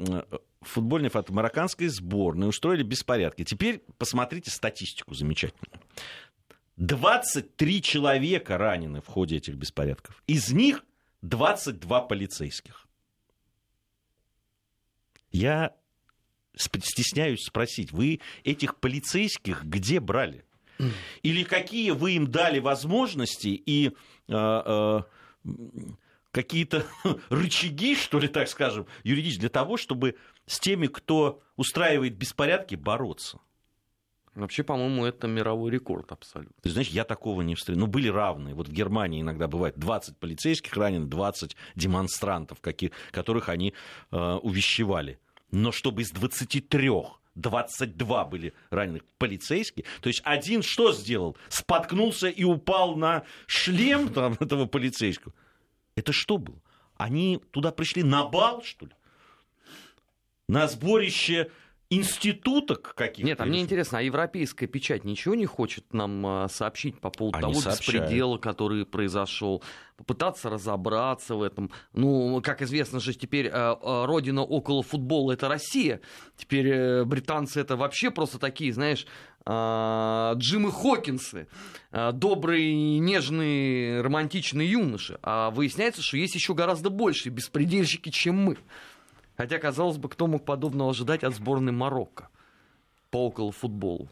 [0.61, 3.43] футбольной фото марокканской сборной устроили беспорядки.
[3.43, 5.81] Теперь посмотрите статистику замечательную.
[6.77, 10.23] 23 человека ранены в ходе этих беспорядков.
[10.27, 10.85] Из них
[11.21, 12.87] 22 полицейских.
[15.31, 15.75] Я
[16.55, 20.45] стесняюсь спросить, вы этих полицейских где брали?
[21.23, 23.91] Или какие вы им дали возможности и э,
[24.29, 25.01] э,
[26.31, 26.85] какие-то
[27.29, 30.15] рычаги, что ли, так скажем, юридические, для того, чтобы
[30.45, 33.39] с теми, кто устраивает беспорядки, бороться?
[34.33, 36.55] Вообще, по-моему, это мировой рекорд абсолютно.
[36.61, 37.81] Ты знаешь, я такого не встретил.
[37.81, 38.55] Ну, были равные.
[38.55, 43.73] Вот в Германии иногда бывает 20 полицейских ранены, 20 демонстрантов, каких, которых они
[44.11, 45.19] э, увещевали.
[45.51, 46.91] Но чтобы из 23
[47.35, 49.85] 22 были раненых полицейские.
[50.01, 51.37] То есть один что сделал?
[51.49, 55.33] Споткнулся и упал на шлем там, этого полицейского.
[55.95, 56.61] Это что было?
[56.95, 58.91] Они туда пришли на бал, что ли?
[60.47, 61.49] На сборище
[61.91, 63.27] институток каких-то?
[63.27, 67.37] Нет, а мне интересно, а европейская печать ничего не хочет нам а, сообщить по поводу
[67.37, 68.03] Они того сообщают.
[68.03, 69.61] беспредела, который произошел,
[69.97, 71.69] попытаться разобраться в этом.
[71.93, 75.99] Ну, как известно же, теперь а, а, родина около футбола это Россия.
[76.37, 79.05] Теперь э, британцы это вообще просто такие, знаешь,
[79.43, 81.47] Джимы Хокинсы,
[81.91, 85.17] добрые, нежные, романтичные юноши.
[85.23, 88.57] А выясняется, что есть еще гораздо большие беспредельщики, чем мы.
[89.41, 92.29] Хотя, казалось бы, кто мог подобного ожидать от сборной Марокко
[93.09, 94.07] по около футболу?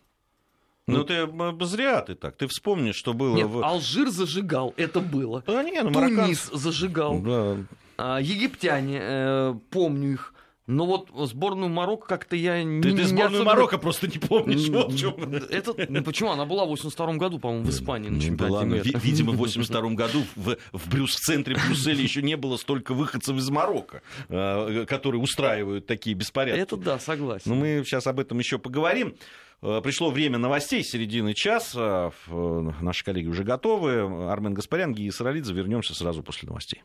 [0.88, 2.36] Ну, ну ты зря ты так.
[2.36, 3.36] Ты вспомни, что было...
[3.36, 3.63] Нет, в...
[3.63, 5.44] Алжир зажигал, это было.
[5.46, 6.58] А, не, ну, Тунис марокканцы...
[6.58, 7.20] зажигал.
[7.20, 7.58] Да.
[8.00, 10.34] А, египтяне, э, помню их,
[10.69, 13.43] но вот сборную Марокко как-то я не Ты, ты сборную особенно...
[13.45, 14.69] Марокко просто не помнишь.
[14.69, 16.29] Вот в Это, ну, почему?
[16.29, 18.99] Она была в 82 году, по-моему, в Испании на чемпионате мира.
[18.99, 23.36] Видимо, в 82 году в, в, Брюс, в центре Брюсселя еще не было столько выходцев
[23.36, 26.62] из Марокко, э, которые устраивают такие беспорядки.
[26.62, 27.49] Это да, согласен.
[27.49, 29.15] Но ну, мы сейчас об этом еще поговорим.
[29.63, 32.12] Э, пришло время новостей середины часа.
[32.27, 34.29] Э, наши коллеги уже готовы.
[34.29, 35.51] Армен Гаспарян, Гия Саралидзе.
[35.51, 36.84] Вернемся сразу после новостей.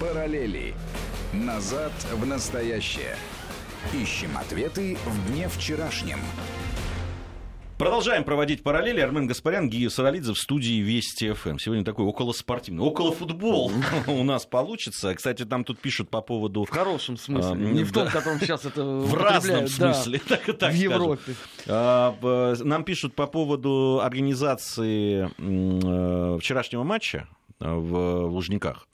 [0.00, 0.74] Параллели.
[1.34, 3.16] Назад в настоящее.
[3.92, 6.18] Ищем ответы в дне вчерашнем.
[7.76, 9.00] Продолжаем проводить параллели.
[9.00, 11.58] Армен Гаспарян, Гия Саралидзе в студии Вести ФМ.
[11.58, 13.70] Сегодня такой около спортивный, около футбол
[14.06, 15.14] у нас получится.
[15.14, 16.64] Кстати, там тут пишут по поводу...
[16.64, 20.44] В хорошем смысле, а, не в том, в котором сейчас это В разном смысле, так,
[20.58, 21.34] так В Европе.
[21.66, 27.28] А, нам пишут по поводу организации э, вчерашнего матча
[27.60, 28.86] в Лужниках.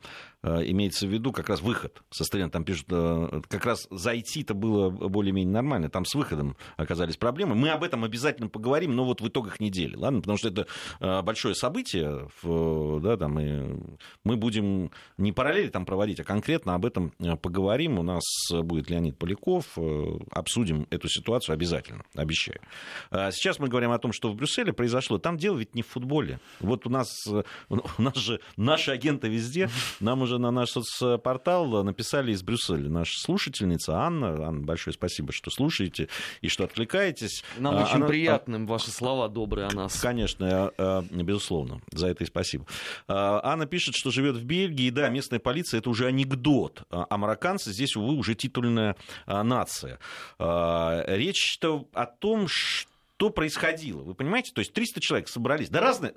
[0.46, 2.52] Э, имеется в виду как раз выход со стадиона.
[2.52, 5.90] Там пишут, э, как раз зайти-то было более-менее нормально.
[5.90, 7.56] Там с выходом оказались проблемы.
[7.56, 10.20] Мы об этом обязательно поговорим, но вот в итогах недели, ладно?
[10.20, 10.68] Потому что это
[11.00, 13.80] э, большое событие, да, там, и
[14.22, 17.98] мы будем не параллели там проводить, а конкретно об этом поговорим.
[17.98, 19.76] У нас будет Леонид Поляков,
[20.30, 22.60] обсудим эту ситуацию обязательно, обещаю.
[23.10, 25.18] А сейчас мы говорим о том, что в Брюсселе произошло.
[25.18, 26.38] Там дело ведь не в футболе.
[26.60, 27.26] Вот у нас,
[27.68, 29.68] у нас же наши агенты везде,
[30.00, 34.46] нам уже же на наш соцпортал написали из Брюсселя наша слушательница Анна.
[34.46, 36.08] Анна, большое спасибо, что слушаете
[36.40, 37.42] и что отвлекаетесь.
[37.58, 38.06] Нам очень Она...
[38.06, 40.00] приятны ваши слова добрые о нас.
[40.00, 42.66] Конечно, безусловно, за это и спасибо.
[43.08, 47.96] Анна пишет, что живет в Бельгии, да, местная полиция это уже анекдот, а марокканцы здесь,
[47.96, 48.96] увы, уже титульная
[49.26, 49.98] нация.
[50.38, 52.90] Речь-то о том, что
[53.30, 54.02] происходило.
[54.02, 54.52] Вы понимаете?
[54.52, 55.68] То есть 300 человек собрались.
[55.68, 56.14] Да разные...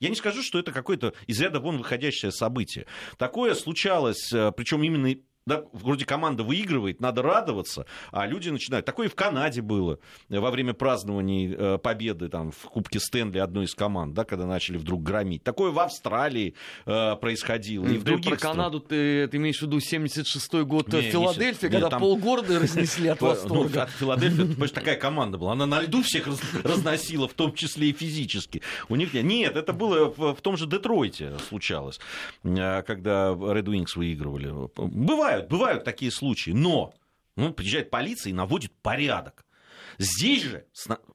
[0.00, 2.86] Я не скажу, что это какое-то из ряда вон выходящее событие.
[3.18, 5.14] Такое случалось, э, причем именно
[5.46, 8.86] да, вроде команда выигрывает, надо радоваться, а люди начинают.
[8.86, 13.64] Такое и в Канаде было во время празднований э, победы там, в Кубке Стэнли одной
[13.64, 15.42] из команд, да, когда начали вдруг громить.
[15.42, 16.54] Такое в Австралии
[16.86, 17.86] э, происходило.
[17.86, 21.72] И в других про Канаду ты, ты имеешь в виду 76-й год не, Филадельфия, не,
[21.72, 22.00] когда там...
[22.00, 23.88] полгорода разнесли от ну, восторга.
[23.98, 25.52] Филадельфия, это такая команда была.
[25.52, 26.28] Она на льду всех
[26.62, 28.62] разносила, в том числе и физически.
[28.88, 31.98] У них нет, это было в том же Детройте случалось,
[32.44, 34.70] э, когда Red Wings выигрывали.
[34.76, 36.94] Бывает бывают, бывают такие случаи, но
[37.36, 39.44] ну, приезжает полиция и наводит порядок.
[39.98, 40.64] Здесь же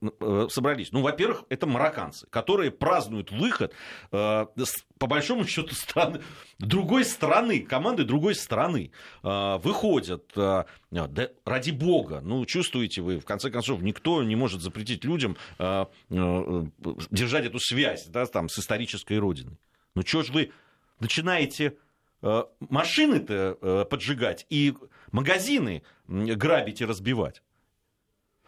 [0.02, 3.74] э, собрались, ну, во-первых, это марокканцы, которые празднуют выход,
[4.12, 4.46] э,
[5.00, 6.22] по большому счету, страны,
[6.60, 8.92] другой страны, команды другой страны
[9.24, 10.32] э, выходят.
[10.36, 15.38] Э, да, ради бога, ну, чувствуете вы, в конце концов, никто не может запретить людям
[15.58, 16.66] э, э,
[17.10, 19.58] держать эту связь да, там, с исторической родиной.
[19.96, 20.52] Ну, что ж вы
[21.00, 21.78] начинаете
[22.22, 24.74] машины-то э, поджигать и
[25.12, 27.42] магазины грабить и разбивать.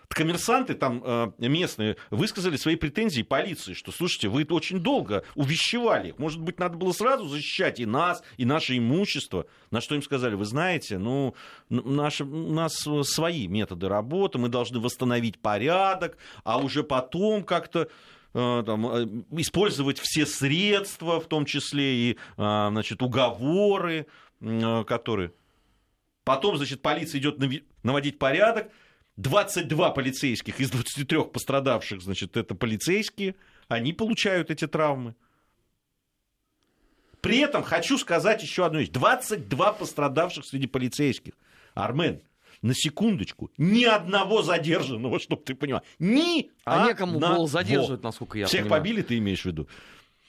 [0.08, 6.16] Коммерсанты там э, местные высказали свои претензии полиции, что, слушайте, вы очень долго увещевали.
[6.18, 9.46] Может быть, надо было сразу защищать и нас, и наше имущество.
[9.70, 11.36] На что им сказали, вы знаете, ну,
[11.70, 17.88] наши, у нас свои методы работы, мы должны восстановить порядок, а уже потом как-то Э,
[18.34, 19.08] там, э,
[19.40, 24.08] использовать все средства, в том числе и а, значит, уговоры,
[24.42, 25.34] э, которые...
[26.24, 27.40] Потом, значит, полиция идет
[27.82, 28.72] наводить порядок.
[29.18, 33.36] 22 полицейских из 23 пострадавших, значит, это полицейские.
[33.68, 35.16] Они получают эти травмы.
[37.22, 38.90] При этом хочу сказать еще одну вещь.
[38.90, 41.34] 22 пострадавших среди полицейских.
[41.74, 42.22] Армен,
[42.62, 45.82] на секундочку, ни одного задержанного, чтобы ты понимал.
[46.00, 48.82] Ни А некому было задерживать, насколько я Всех понимаю.
[48.82, 49.68] побили, ты имеешь в виду?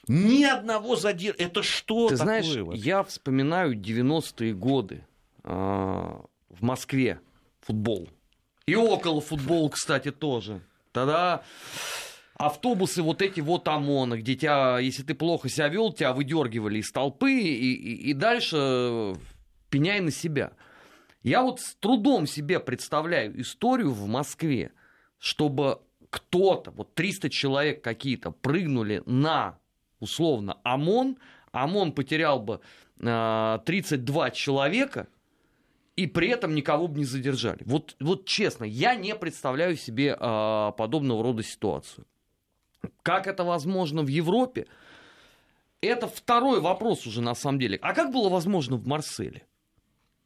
[0.08, 1.48] Ни одного задержанного.
[1.50, 2.24] Это что Ты такое?
[2.42, 2.80] знаешь, вообще?
[2.82, 5.04] я вспоминаю 90-е годы
[5.44, 7.20] э, в Москве
[7.60, 8.08] футбол.
[8.66, 10.60] И около футбола, кстати, тоже.
[10.92, 11.42] Тогда
[12.34, 16.90] автобусы вот эти вот ОМОНа, где тебя, если ты плохо себя вел, тебя выдергивали из
[16.90, 19.14] толпы и, и, и дальше
[19.68, 20.52] пеняй на себя.
[21.22, 24.72] Я вот с трудом себе представляю историю в Москве,
[25.18, 29.58] чтобы кто-то, вот 300 человек какие-то прыгнули на,
[30.00, 31.18] условно, ОМОН,
[31.52, 32.60] ОМОН потерял бы
[32.98, 35.08] э, 32 человека,
[35.96, 37.62] и при этом никого бы не задержали.
[37.64, 42.06] Вот, вот честно, я не представляю себе э, подобного рода ситуацию.
[43.02, 44.66] Как это возможно в Европе?
[45.82, 47.78] Это второй вопрос уже на самом деле.
[47.82, 49.46] А как было возможно в Марселе?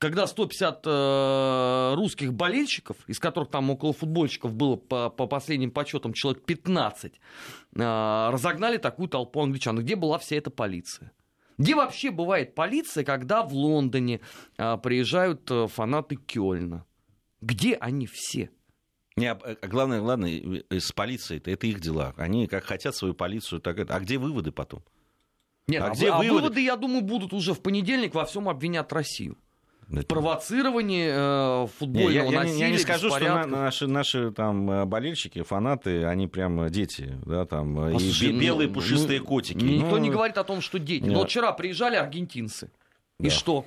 [0.04, 6.12] Когда 150 э, русских болельщиков, из которых там около футбольщиков было по, по последним подсчетам
[6.12, 9.78] человек 15, э, разогнали такую толпу англичан.
[9.78, 11.10] Где была вся эта полиция?
[11.56, 14.20] Где вообще бывает полиция, когда в Лондоне
[14.58, 16.84] э, приезжают э, фанаты Кёльна?
[17.40, 18.50] Где они все?
[19.16, 22.12] Не, а, а главное, главное, с полицией это, это их дела.
[22.18, 23.96] Они как хотят свою полицию, так это.
[23.96, 24.84] А где выводы потом?
[25.66, 26.34] Нет, а, а где а выводы?
[26.34, 29.38] выводы, я думаю, будут уже в понедельник, во всем обвинят Россию.
[30.08, 34.70] Провоцирование э, футбольного не, я, насилия, я, я не скажу, что на, наши, наши там
[34.70, 39.20] э, болельщики, фанаты, они прям дети, да, там, э, Послушай, и ну, белые ну, пушистые
[39.20, 39.62] ну, котики.
[39.62, 41.02] Никто ну, не говорит о том, что дети.
[41.02, 41.12] Нет.
[41.12, 42.70] Но вот вчера приезжали аргентинцы.
[43.18, 43.26] Да.
[43.26, 43.66] И что?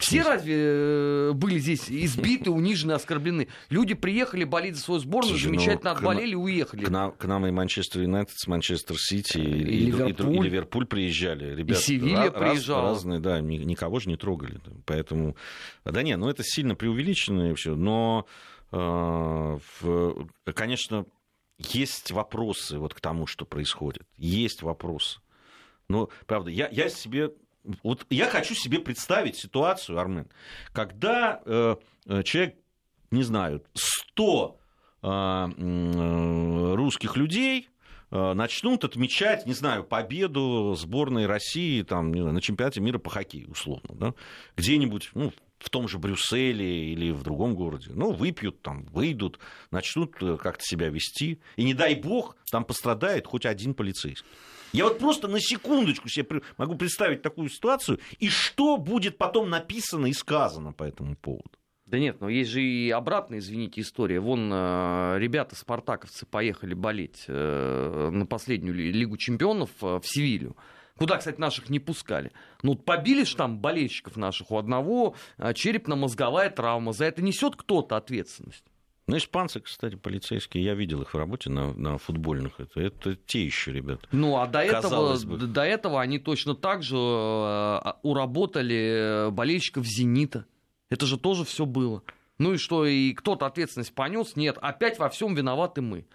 [0.00, 3.48] Все разве э, были здесь избиты, унижены, оскорблены?
[3.68, 6.84] Люди приехали болеть за свою сборную, Слушай, замечательно ну, отболели и уехали.
[6.84, 10.34] К нам, к нам и Манчестер Юнайтед с Манчестер Сити, и, и, и, Ливерпуль.
[10.34, 11.54] и Ливерпуль приезжали.
[11.54, 12.88] Ребята, и Севилья раз, приезжала.
[12.90, 14.60] Разные, да, никого же не трогали.
[14.86, 15.36] Поэтому,
[15.84, 17.74] да не, ну это сильно преувеличено и все.
[17.74, 18.26] Но,
[18.72, 21.04] э, в, конечно,
[21.58, 24.02] есть вопросы вот к тому, что происходит.
[24.16, 25.20] Есть вопросы.
[25.88, 27.32] Но, правда, я, я себе
[27.82, 30.28] вот я хочу себе представить ситуацию, Армен,
[30.72, 32.56] когда э, э человек,
[33.10, 34.58] не знаю, 100
[35.02, 37.68] э, русских людей
[38.10, 43.50] э, начнут отмечать, не знаю, победу сборной России там, знаю, на чемпионате мира по хоккею,
[43.50, 44.14] условно, да,
[44.56, 47.90] где-нибудь, ну, в том же Брюсселе или в другом городе.
[47.92, 49.38] Ну, выпьют там, выйдут,
[49.70, 51.38] начнут э, как-то себя вести.
[51.56, 54.26] И не дай бог, там пострадает хоть один полицейский.
[54.72, 60.06] Я вот просто на секундочку себе могу представить такую ситуацию, и что будет потом написано
[60.06, 61.50] и сказано по этому поводу.
[61.86, 64.20] Да нет, но есть же и обратная, извините, история.
[64.20, 70.56] Вон э, ребята, спартаковцы, поехали болеть э, на последнюю Лигу чемпионов в Севилью.
[71.00, 72.30] Куда, кстати, наших не пускали.
[72.62, 74.50] Ну, побили же там болельщиков наших.
[74.50, 76.92] У одного а, черепно-мозговая травма.
[76.92, 78.64] За это несет кто-то ответственность.
[79.10, 82.60] Ну, испанцы, кстати, полицейские, я видел их в работе на, на футбольных.
[82.60, 84.06] Это, это те еще ребята.
[84.12, 90.46] Ну, а до этого, до этого они точно так же э, уработали болельщиков «Зенита».
[90.90, 92.04] Это же тоже все было.
[92.38, 94.36] Ну и что, и кто-то ответственность понес?
[94.36, 96.06] Нет, опять во всем виноваты мы.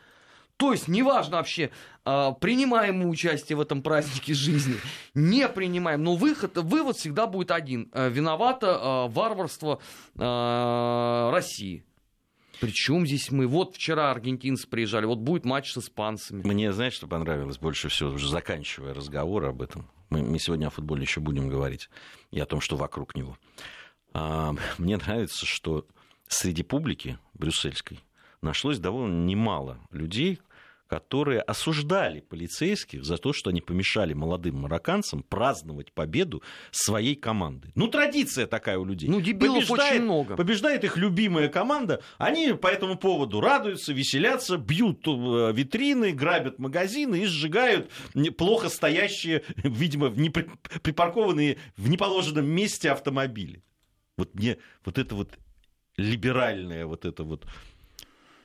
[0.56, 1.72] То есть, неважно вообще,
[2.06, 4.76] а, принимаем мы участие в этом празднике жизни,
[5.14, 7.90] не принимаем, но выход, вывод всегда будет один.
[7.92, 9.82] Э, виновато варварство
[10.16, 11.84] России.
[12.60, 13.48] Причем здесь мы?
[13.48, 16.46] Вот вчера аргентинцы приезжали, вот будет матч с испанцами.
[16.46, 19.90] Мне, знаешь, что понравилось больше всего, уже заканчивая разговор об этом.
[20.10, 21.90] Мы, мы сегодня о футболе еще будем говорить
[22.32, 23.38] и о том, что вокруг него.
[24.14, 25.86] А, мне нравится, что
[26.28, 28.00] среди публики брюссельской
[28.42, 30.40] нашлось довольно немало людей,
[30.88, 37.72] которые осуждали полицейских за то, что они помешали молодым марокканцам праздновать победу своей команды.
[37.76, 39.10] Ну, традиция такая у людей.
[39.10, 40.36] Ну, дебилов побеждает, очень много.
[40.36, 47.24] Побеждает их любимая команда, они по этому поводу радуются, веселятся, бьют э, витрины, грабят магазины
[47.24, 47.90] и сжигают
[48.38, 50.46] плохо стоящие, видимо, в непри...
[50.84, 53.64] припаркованные в неположенном месте автомобили.
[54.18, 55.38] Вот мне вот это вот
[55.98, 57.46] либеральное вот это вот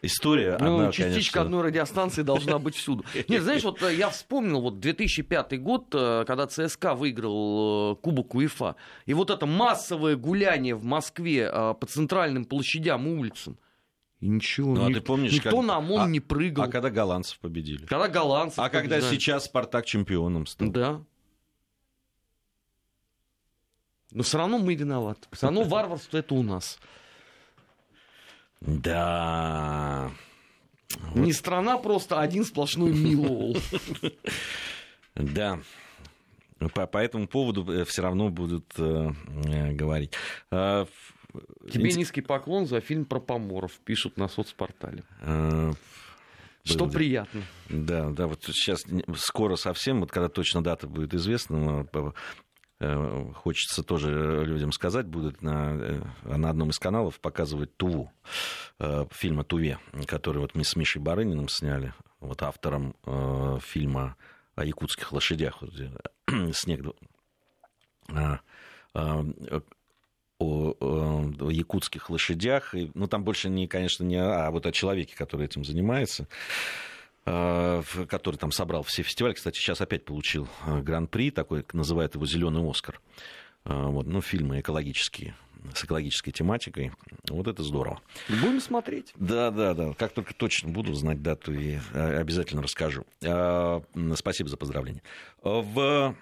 [0.02, 0.56] история.
[0.60, 1.40] Ну, одна, частичка конечно...
[1.42, 3.04] одной радиостанции должна быть всюду.
[3.28, 8.34] Нет, знаешь, вот э, я вспомнил вот 2005 год, э, когда ЦСКА выиграл э, Кубок
[8.34, 13.58] УЕФА, и вот это массовое гуляние в Москве по центральным площадям и улицам.
[14.20, 15.64] И ничего, ну, а ты помнишь, никто как...
[15.64, 16.64] на ОМОН а, не прыгал.
[16.64, 17.86] А когда голландцев победили?
[17.86, 19.00] Когда голландцев А побеждали.
[19.00, 20.68] когда сейчас Спартак чемпионом стал?
[20.68, 21.02] Да.
[24.12, 25.26] Но все равно мы виноваты.
[25.32, 26.78] Все равно варварство это у нас.
[28.60, 30.10] Да.
[31.14, 33.56] Не страна, просто один сплошной милол.
[35.16, 35.60] Да.
[36.72, 39.10] По, по этому поводу э, все равно будут э,
[39.44, 40.12] э, говорить.
[40.50, 40.86] А,
[41.70, 45.02] Тебе низкий поклон за фильм про поморов, пишут на соцпортале.
[45.20, 45.72] А,
[46.62, 47.42] что был, приятно.
[47.68, 48.84] Да, да, вот сейчас
[49.16, 52.12] скоро совсем, вот когда точно дата будет известна, Э,
[53.34, 58.10] хочется тоже людям сказать, будут на, э, на одном из каналов показывать Туву,
[58.78, 62.94] э, фильм о Туве, который вот мы с Мишей Барыниным сняли, вот автором
[63.60, 64.16] фильма
[64.54, 65.62] о якутских лошадях,
[66.52, 66.86] снег
[70.40, 72.74] о, о якутских лошадях.
[72.94, 76.26] Ну, там больше, не, конечно, не а вот о человеке, который этим занимается.
[77.26, 79.34] Э, который там собрал все фестивали.
[79.34, 83.00] Кстати, сейчас опять получил э, гран-при, такой, называют его «Зеленый Оскар».
[83.64, 85.34] Э, вот, ну, фильмы экологические,
[85.74, 86.92] с экологической тематикой.
[87.28, 88.00] Вот это здорово.
[88.28, 89.12] Будем смотреть.
[89.16, 89.92] Да, да, да.
[89.92, 93.04] Как только точно буду знать дату, и обязательно расскажу.
[93.20, 95.02] Спасибо за поздравление.
[95.42, 96.16] В...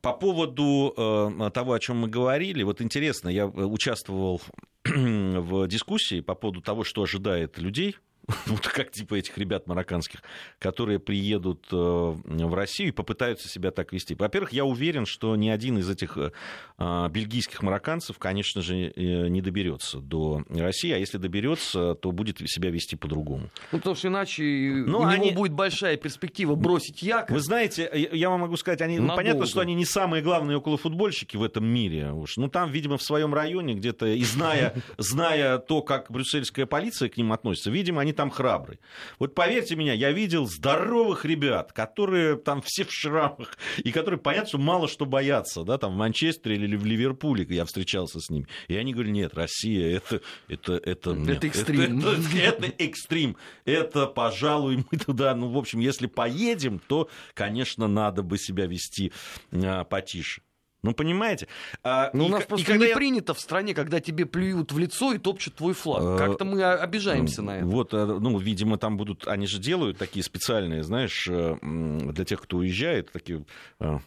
[0.00, 4.42] По поводу того, о чем мы говорили, вот интересно, я участвовал
[4.84, 7.96] в дискуссии по поводу того, что ожидает людей
[8.46, 10.22] вот как типа этих ребят марокканских,
[10.58, 14.14] которые приедут э, в Россию и попытаются себя так вести.
[14.14, 16.32] Во-первых, я уверен, что ни один из этих э,
[16.78, 22.38] а, бельгийских марокканцев, конечно же, э, не доберется до России, а если доберется, то будет
[22.48, 23.50] себя вести по-другому.
[23.72, 24.42] Ну, потому что иначе
[24.86, 25.26] ну, у они...
[25.26, 27.34] него будет большая перспектива бросить якорь.
[27.34, 31.36] Вы знаете, я вам могу сказать, они, ну, понятно, что они не самые главные околофутбольщики
[31.36, 32.12] в этом мире.
[32.12, 32.36] Уж.
[32.36, 37.16] Ну, там, видимо, в своем районе где-то, и зная, зная то, как брюссельская полиция к
[37.16, 38.78] ним относится, видимо, они там храбрые.
[39.18, 44.48] Вот поверьте меня, я видел здоровых ребят, которые там все в шрамах, и которые, понятно,
[44.48, 48.46] что мало что боятся, да, там в Манчестере или в Ливерпуле, я встречался с ними.
[48.68, 51.98] И они говорят, нет, Россия, это, это, это, это экстрим.
[51.98, 53.36] Это, это, это экстрим.
[53.64, 59.12] Это, пожалуй, мы туда, ну, в общем, если поедем, то, конечно, надо бы себя вести
[59.52, 60.42] а, потише.
[60.84, 61.46] Ну, понимаете?
[61.84, 62.96] А, ну, у нас просто не я...
[62.96, 66.02] принято в стране, когда тебе плюют в лицо и топчут твой флаг.
[66.02, 67.66] А, Как-то мы обижаемся на это.
[67.66, 69.28] Вот, э, ну, видимо, там будут...
[69.28, 73.44] Они же делают такие специальные, знаешь, э, для тех, кто уезжает, такие
[73.78, 73.98] э,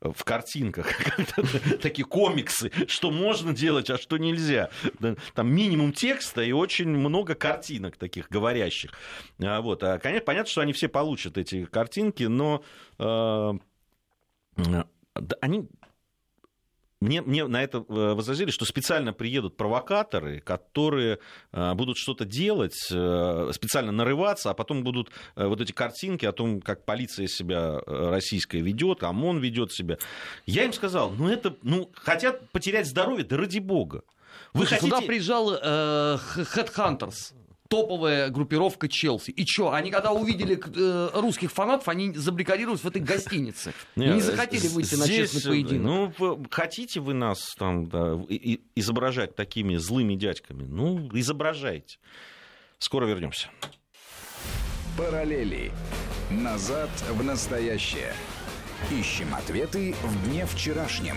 [0.00, 0.86] в картинках,
[1.82, 4.70] такие комиксы, что можно делать, а что нельзя.
[5.34, 8.92] Там минимум текста и очень много картинок таких говорящих.
[9.38, 9.82] А, вот.
[9.82, 12.64] А, конечно, понятно, что они все получат эти картинки, но
[15.40, 15.68] они
[17.02, 17.82] мне, мне на это э,
[18.14, 21.18] возразили, что специально приедут провокаторы, которые
[21.52, 26.60] э, будут что-то делать, э, специально нарываться, а потом будут вот эти картинки о том,
[26.60, 29.98] как полиция себя российская ведет, ОМОН ведет себя.
[30.46, 34.02] Я им сказал, ну это, ну, хотят потерять здоровье, да ради бога.
[34.52, 34.90] Вы Слушай, хотите...
[34.90, 37.32] Туда приезжал э, Headhunters
[37.72, 39.30] топовая группировка Челси.
[39.30, 43.72] И что, они когда увидели э, русских фанатов, они забрикадировались в этой гостинице.
[43.96, 46.14] Не, не захотели выйти на честный поединок.
[46.18, 48.20] Ну, хотите вы нас там да,
[48.76, 50.64] изображать такими злыми дядьками?
[50.64, 51.96] Ну, изображайте.
[52.78, 53.48] Скоро вернемся.
[54.98, 55.72] Параллели.
[56.30, 58.12] Назад в настоящее.
[58.90, 61.16] Ищем ответы в дне вчерашнем.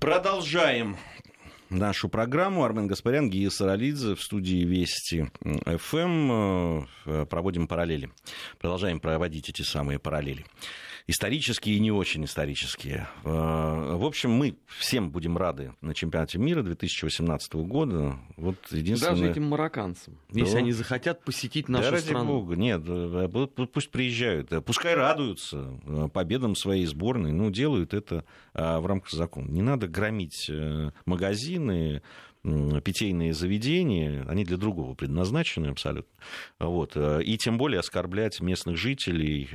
[0.00, 0.96] Продолжаем
[1.70, 2.64] нашу программу.
[2.64, 6.86] Армен Гаспарян, Гия Саралидзе в студии Вести ФМ.
[7.06, 8.10] Э, проводим параллели.
[8.58, 10.44] Продолжаем проводить эти самые параллели
[11.06, 13.08] исторические и не очень исторические.
[13.24, 18.18] Э, в общем, мы всем будем рады на чемпионате мира 2018 года.
[18.36, 19.14] Вот единственное...
[19.14, 20.40] Даже этим марокканцам, да.
[20.40, 22.18] если они захотят посетить нашу да, страну.
[22.18, 25.78] Ради бога, нет, э, пусть приезжают, э, пускай радуются
[26.12, 28.24] победам своей сборной, ну, делают это
[28.54, 29.50] в рамках закона.
[29.50, 30.50] Не надо громить
[31.04, 32.02] магазины,
[32.42, 36.12] питейные заведения, они для другого предназначены абсолютно.
[36.58, 36.96] Вот.
[36.96, 39.48] И тем более оскорблять местных жителей,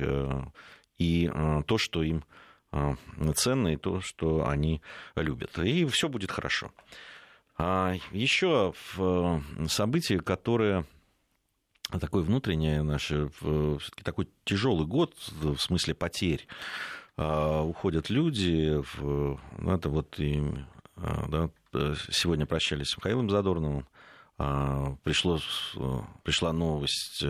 [1.00, 2.24] и э, то, что им
[2.72, 2.94] э,
[3.34, 4.82] ценно, и то, что они
[5.16, 5.58] любят.
[5.58, 6.72] И все будет хорошо.
[7.56, 10.84] А еще э, событие, которое
[12.00, 16.46] такое внутреннее наше, все-таки такой тяжелый год в смысле потерь.
[17.16, 20.40] Уходят люди, ну, это вот и,
[20.96, 21.50] да,
[22.10, 23.88] сегодня прощались с Михаилом Задорновым,
[25.02, 25.38] пришло,
[26.22, 27.24] пришла новость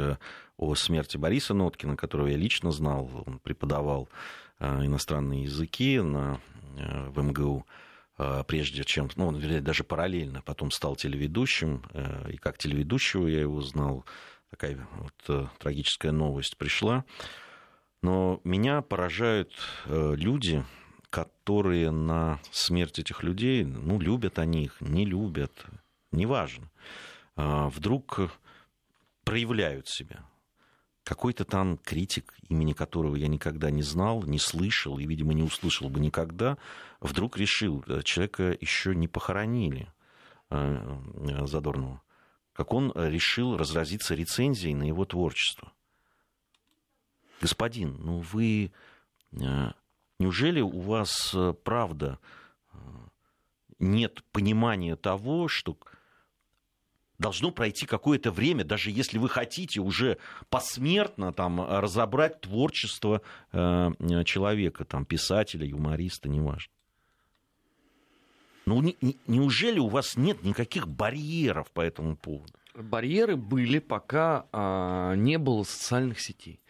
[0.61, 3.11] о смерти Бориса Ноткина, которого я лично знал.
[3.27, 4.11] Он преподавал
[4.59, 6.39] э, иностранные языки на,
[6.77, 7.67] э, в МГУ
[8.19, 11.83] э, прежде чем, ну, он, вернее, даже параллельно потом стал телеведущим,
[12.29, 14.05] и как телеведущего я его знал,
[14.51, 17.07] такая вот трагическая новость пришла.
[18.03, 19.55] Но меня поражают
[19.87, 20.63] люди,
[21.09, 25.53] которые на смерть этих людей, ну, любят они их, не любят,
[26.13, 26.71] неважно,
[27.37, 28.21] вдруг
[29.25, 30.25] проявляют себя
[31.11, 35.89] какой-то там критик, имени которого я никогда не знал, не слышал и, видимо, не услышал
[35.89, 36.57] бы никогда,
[37.01, 39.93] вдруг решил, э, человека еще не похоронили
[40.51, 42.01] э, э, Задорнова,
[42.53, 45.73] как он решил разразиться рецензией на его творчество.
[47.41, 48.73] Господин, ну вы...
[50.21, 51.35] Неужели у вас,
[51.65, 52.21] правда,
[53.81, 55.77] нет понимания того, что
[57.21, 60.19] должно пройти какое-то время, даже если вы хотите уже
[60.49, 63.91] посмертно там, разобрать творчество э,
[64.25, 66.73] человека, там, писателя, юмориста, неважно.
[68.67, 72.53] Ну, не, не, неужели у вас нет никаких барьеров по этому поводу?
[72.75, 76.61] Барьеры были, пока а, не было социальных сетей.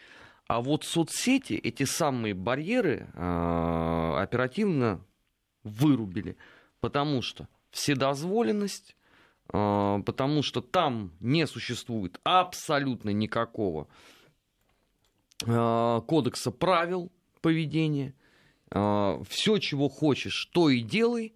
[0.47, 5.01] А вот соцсети эти самые барьеры а, оперативно
[5.63, 6.37] вырубили,
[6.81, 8.97] потому что вседозволенность,
[9.51, 13.89] потому что там не существует абсолютно никакого
[15.47, 18.15] а, кодекса правил поведения.
[18.71, 21.35] А, Все, чего хочешь, то и делай.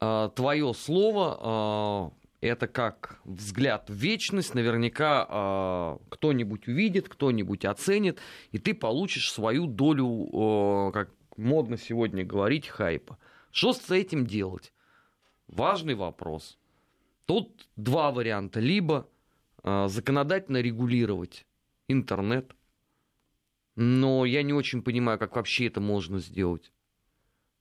[0.00, 8.20] Твое слово это как взгляд в вечность, наверняка кто-нибудь увидит, кто-нибудь оценит,
[8.52, 13.18] и ты получишь свою долю, как модно сегодня говорить, хайпа.
[13.50, 14.72] Что с этим делать?
[15.48, 16.58] Важный вопрос.
[17.28, 18.58] Тут два варианта.
[18.58, 19.06] Либо
[19.62, 21.46] э, законодательно регулировать
[21.86, 22.56] интернет,
[23.76, 26.72] но я не очень понимаю, как вообще это можно сделать.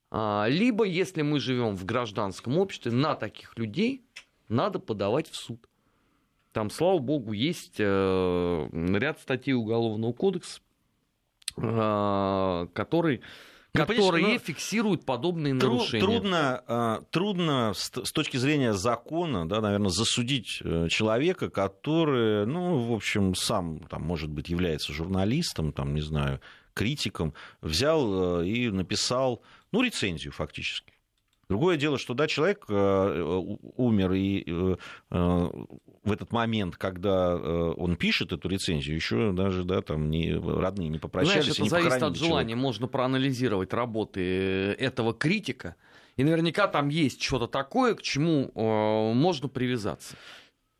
[0.09, 4.05] А, либо, если мы живем в гражданском обществе, на таких людей
[4.47, 5.67] надо подавать в суд.
[6.53, 10.61] Там, слава богу, есть э, ряд статей Уголовного кодекса,
[11.57, 13.19] э, который
[13.85, 16.05] которые ну, фиксируют подобные тру- нарушения.
[16.05, 22.79] Трудно, а, трудно с, с точки зрения закона, да, наверное, засудить э, человека, который, ну,
[22.79, 26.41] в общем, сам, там, может быть, является журналистом, там, не знаю,
[26.73, 30.96] критиком, взял э, и написал, ну, рецензию фактически.
[31.49, 34.75] Другое дело, что да, человек э, умер, и э,
[35.11, 35.47] э,
[36.03, 40.99] в этот момент, когда он пишет эту рецензию, еще даже да, там не, родные не
[40.99, 41.45] попрощались.
[41.45, 42.49] Знаешь, это не зависит от желания.
[42.49, 42.57] Человека.
[42.57, 44.21] Можно проанализировать работы
[44.79, 45.75] этого критика,
[46.17, 48.51] и наверняка там есть что-то такое, к чему
[49.13, 50.15] можно привязаться.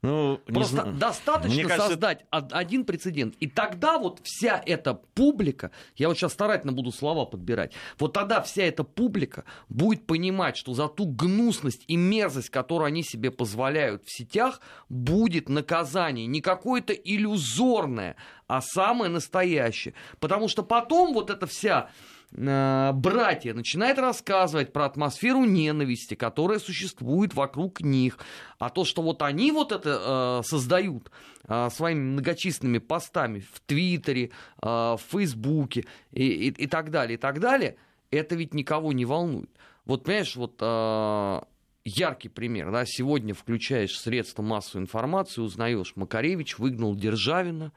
[0.07, 0.93] Ну, не Просто знаю.
[0.95, 3.35] достаточно Мне кажется, создать од- один прецедент.
[3.41, 8.41] И тогда вот вся эта публика, я вот сейчас старательно буду слова подбирать, вот тогда
[8.41, 14.05] вся эта публика будет понимать, что за ту гнусность и мерзость, которую они себе позволяют
[14.05, 16.25] в сетях, будет наказание.
[16.25, 18.15] Не какое-то иллюзорное,
[18.47, 19.93] а самое настоящее.
[20.19, 21.89] Потому что потом вот эта вся
[22.31, 28.19] братья начинает рассказывать про атмосферу ненависти, которая существует вокруг них.
[28.59, 31.09] А то, что вот они вот это э, создают
[31.47, 37.19] э, своими многочисленными постами в Твиттере, э, в Фейсбуке и, и- и так далее, и
[37.19, 37.77] так далее,
[38.11, 39.49] это ведь никого не волнует.
[39.85, 41.41] Вот, понимаешь, вот э,
[41.85, 47.71] яркий пример, да, сегодня включаешь средства массовой информации, узнаешь, Макаревич выгнал Державина,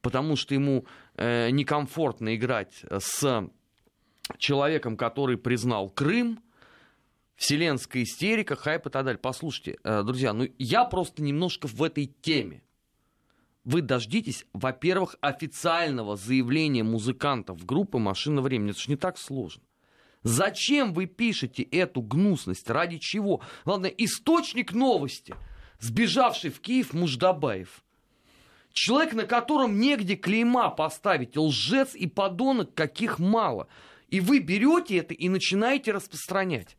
[0.00, 0.84] потому что ему
[1.16, 3.48] э, некомфортно играть с
[4.38, 6.40] человеком, который признал Крым,
[7.36, 9.18] вселенская истерика, хайп и так далее.
[9.18, 12.62] Послушайте, э, друзья, ну я просто немножко в этой теме.
[13.64, 18.70] Вы дождитесь, во-первых, официального заявления музыкантов группы «Машина времени».
[18.70, 19.62] Это же не так сложно.
[20.24, 22.68] Зачем вы пишете эту гнусность?
[22.70, 23.40] Ради чего?
[23.64, 25.34] Главное, источник новости.
[25.78, 27.82] Сбежавший в Киев Муждабаев.
[28.72, 31.36] Человек, на котором негде клейма поставить.
[31.36, 33.68] Лжец и подонок, каких мало.
[34.12, 36.76] И вы берете это и начинаете распространять.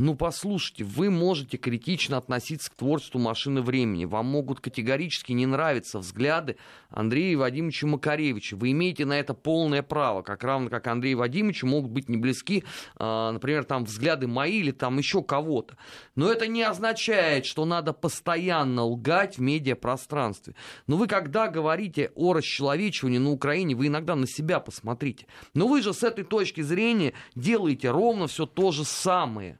[0.00, 4.04] Ну, послушайте, вы можете критично относиться к творчеству «Машины времени».
[4.04, 6.56] Вам могут категорически не нравиться взгляды
[6.88, 8.54] Андрея Вадимовича Макаревича.
[8.54, 12.62] Вы имеете на это полное право, как равно как Андрею Вадимовичу могут быть не близки,
[12.94, 15.76] а, например, там взгляды мои или там еще кого-то.
[16.14, 20.54] Но это не означает, что надо постоянно лгать в медиапространстве.
[20.86, 25.26] Но вы когда говорите о расчеловечивании на Украине, вы иногда на себя посмотрите.
[25.54, 29.58] Но вы же с этой точки зрения делаете ровно все то же самое.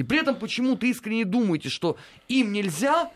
[0.00, 3.12] И при этом почему-то искренне думаете, что им нельзя,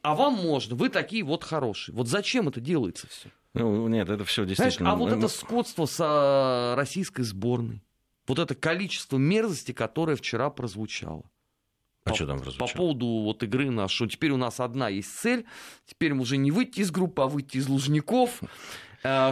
[0.00, 0.76] а вам можно.
[0.76, 1.92] Вы такие вот хорошие.
[1.92, 3.30] Вот зачем это делается все?
[3.52, 4.92] Ну, нет, это все Знаешь, действительно...
[4.92, 7.82] а вот ну, это скотство с российской сборной.
[8.28, 11.24] Вот это количество мерзости, которое вчера прозвучало.
[12.04, 12.76] А по- что там По прозвучало?
[12.76, 15.46] поводу вот игры нашей, теперь у нас одна есть цель,
[15.84, 18.40] теперь уже не выйти из группы, а выйти из Лужников,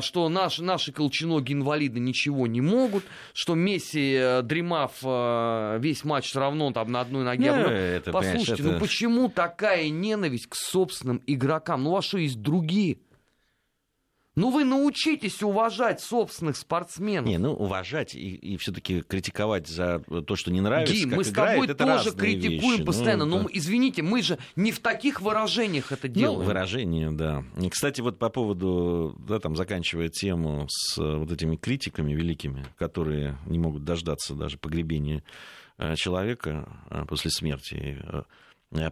[0.02, 6.40] что наши, наши колченоги-инвалиды ничего не могут, что Месси, э, дремав э, весь матч все
[6.40, 7.42] равно там на одной ноге.
[7.44, 7.68] Не, обнял.
[7.70, 11.84] это, Послушайте, это- ну почему такая ненависть к собственным игрокам?
[11.84, 12.98] Ну, вас что, есть другие?
[14.34, 17.28] Ну, вы научитесь уважать собственных спортсменов.
[17.28, 21.28] Не, ну, уважать и, и все-таки критиковать за то, что не нравится, Ги, мы с
[21.30, 22.84] играет, тобой это тоже критикуем вещи.
[22.84, 23.26] постоянно.
[23.26, 23.48] Ну, но, да.
[23.52, 26.46] извините, мы же не в таких выражениях это Ну, делаем.
[26.46, 27.44] выражение, да.
[27.60, 32.66] И, кстати, вот по поводу, да, там, заканчивая тему с э, вот этими критиками великими,
[32.78, 35.22] которые не могут дождаться даже погребения
[35.76, 37.98] э, человека э, после смерти,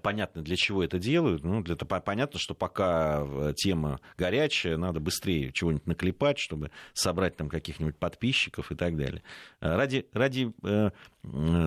[0.02, 1.42] понятно, для чего это делают.
[1.44, 7.48] Ну, для, понятно, что пока э, тема горячая, надо быстрее чего-нибудь наклепать, чтобы собрать там
[7.48, 9.22] каких-нибудь подписчиков и так далее.
[9.60, 10.52] Э, Ради, ради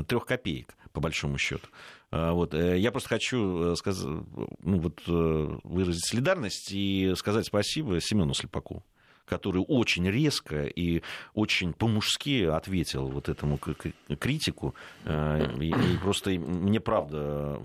[0.07, 1.67] трех копеек, по большому счету.
[2.11, 2.53] Вот.
[2.53, 8.33] э, Я просто хочу э, сказ- ну, вот, э, выразить солидарность и сказать спасибо Семену
[8.35, 8.83] Слепаку
[9.25, 11.01] который очень резко и
[11.33, 14.75] очень по-мужски ответил вот этому критику.
[15.05, 17.61] Э, И, просто мне правда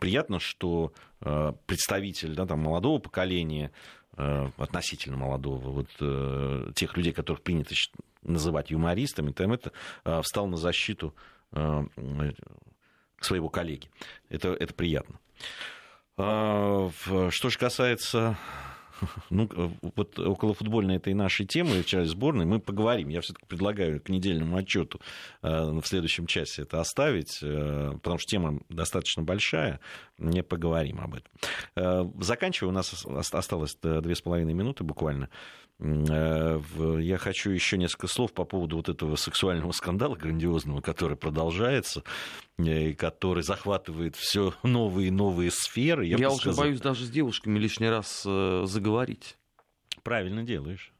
[0.00, 3.72] приятно, что э, представитель да, там, молодого поколения,
[4.16, 7.74] э, относительно молодого, вот тех людей, которых принято
[8.22, 9.72] называть юмористами, там это
[10.22, 11.14] встал на защиту
[13.20, 13.88] своего коллеги.
[14.28, 15.18] Это, это приятно.
[16.16, 16.90] Что
[17.50, 18.36] же касается
[19.30, 19.48] ну,
[19.96, 23.08] вот около футбольной этой нашей темы, в части сборной, мы поговорим.
[23.08, 25.00] Я все-таки предлагаю к недельному отчету
[25.42, 29.80] в следующем часе это оставить, э, потому что тема достаточно большая.
[30.18, 31.30] Не поговорим об этом.
[31.76, 35.28] Э, Заканчивая, у нас ос- осталось э, две с половиной минуты буквально.
[35.78, 36.60] Э,
[37.00, 42.45] Я хочу еще несколько слов по поводу вот этого сексуального скандала грандиозного, который продолжается, э,
[42.96, 46.06] который захватывает все новые и новые сферы.
[46.06, 46.64] Я, бы уже сказал.
[46.64, 49.36] боюсь даже с девушками лишний раз э, заговорить.
[50.02, 50.92] Правильно делаешь.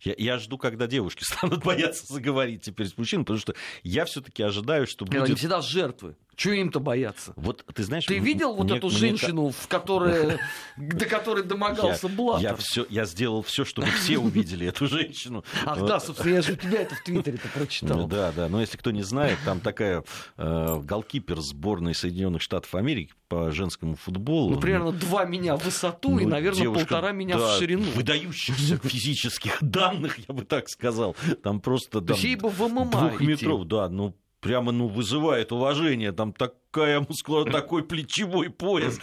[0.00, 4.42] Я, я жду, когда девушки станут бояться заговорить теперь с мужчиной, потому что я все-таки
[4.42, 5.38] ожидаю, что Они будет...
[5.38, 6.16] всегда жертвы.
[6.36, 7.32] Чего им-то бояться?
[7.36, 8.04] Вот ты знаешь...
[8.06, 10.38] Ты видел вот мне- эту женщину, в которой,
[10.76, 12.50] до которой домогался Я, Блаттер?
[12.50, 15.44] я, всё- я сделал все, чтобы все увидели эту женщину.
[15.64, 18.06] Ах да, собственно, я же у тебя это в Твиттере-то прочитал.
[18.06, 20.04] Да, да, но если кто не знает, там такая
[20.36, 24.54] э, голкипер сборной Соединенных Штатов Америки по женскому футболу.
[24.54, 27.84] Ну, примерно два меня в высоту и, Ну, наверное, девушка, полтора меня да, в ширину.
[27.94, 31.16] Выдающихся физических данных, я бы так сказал.
[31.42, 32.00] Там просто...
[32.00, 33.24] То есть ей бы в ММА Двух идти.
[33.26, 34.14] метров, да, ну
[34.44, 39.00] прямо, ну, вызывает уважение, там такая мускула, такой плечевой пояс.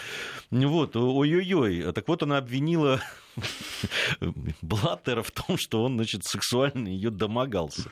[0.52, 1.92] Вот, ой-ой-ой.
[1.94, 3.02] Так вот, она обвинила
[4.62, 7.90] Блаттера в том, что он, значит, сексуально ее домогался.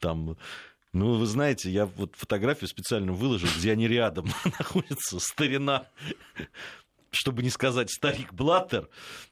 [0.00, 0.36] Там
[0.92, 4.28] ну, вы знаете, я вот фотографию специально выложил, где они рядом
[4.58, 5.88] находятся, старина,
[7.16, 8.88] чтобы не сказать старик Блаттер,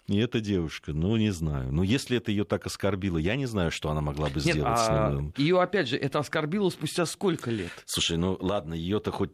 [0.06, 0.92] и эта девушка.
[0.92, 1.72] Ну, не знаю.
[1.72, 4.78] Ну, если это ее так оскорбило, я не знаю, что она могла бы Нет, сделать.
[4.78, 7.70] А ее, опять же, это оскорбило спустя сколько лет?
[7.86, 9.30] Слушай, ну ладно, ее-то хоть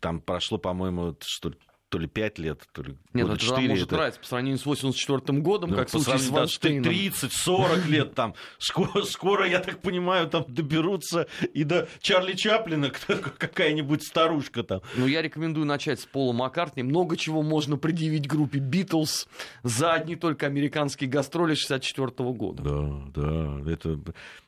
[0.00, 1.52] там прошло, по-моему, что
[1.88, 3.68] то ли 5 лет, то ли Нет, года ну, 4.
[3.68, 3.96] может это...
[3.96, 6.84] нравится по сравнению с 84 годом, ну, как по случае с Ванштейном.
[6.84, 8.34] 30-40 лет там.
[8.58, 14.82] Скоро, скоро, я так понимаю, там доберутся и до Чарли Чаплина какая-нибудь старушка там.
[14.96, 16.82] Ну, я рекомендую начать с Пола Маккартни.
[16.82, 19.26] Много чего можно предъявить группе Битлз
[19.62, 22.62] за одни только американские гастроли 64 года.
[22.62, 23.70] Да, да.
[23.70, 23.98] Это...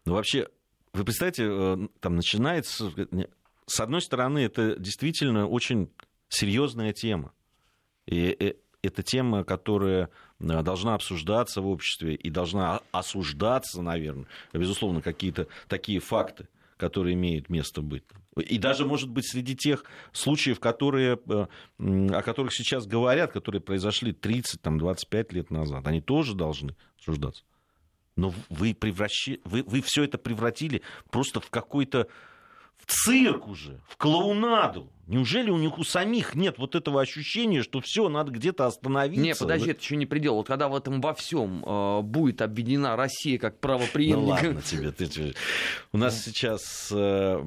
[0.04, 0.48] Ну, вообще,
[0.92, 2.92] вы представляете, э, там начинается...
[3.66, 5.90] С одной стороны, это действительно очень
[6.30, 7.32] серьезная тема.
[8.06, 10.08] И это тема, которая
[10.38, 17.50] э, должна обсуждаться в обществе и должна осуждаться, наверное, безусловно, какие-то такие факты, которые имеют
[17.50, 18.04] место быть.
[18.36, 21.46] И даже, может быть, среди тех случаев, которые, э,
[21.78, 27.44] о которых сейчас говорят, которые произошли 30-25 лет назад, они тоже должны обсуждаться.
[28.16, 29.40] Но вы, превращи...
[29.44, 32.08] вы, вы все это превратили просто в какой-то
[32.80, 34.90] в цирк уже, в клоунаду.
[35.06, 39.20] Неужели у них у самих нет вот этого ощущения, что все, надо где-то остановиться?
[39.20, 40.36] Не, подожди, это еще не предел.
[40.36, 44.20] Вот когда в этом во всем э, будет объединена Россия как правоприемник...
[44.20, 44.92] Ну ладно тебе.
[44.92, 45.34] Ты,
[45.92, 47.40] у нас сейчас э,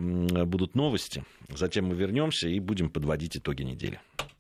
[0.46, 1.24] будут новости,
[1.56, 4.02] затем мы вернемся и будем подводить итоги недели.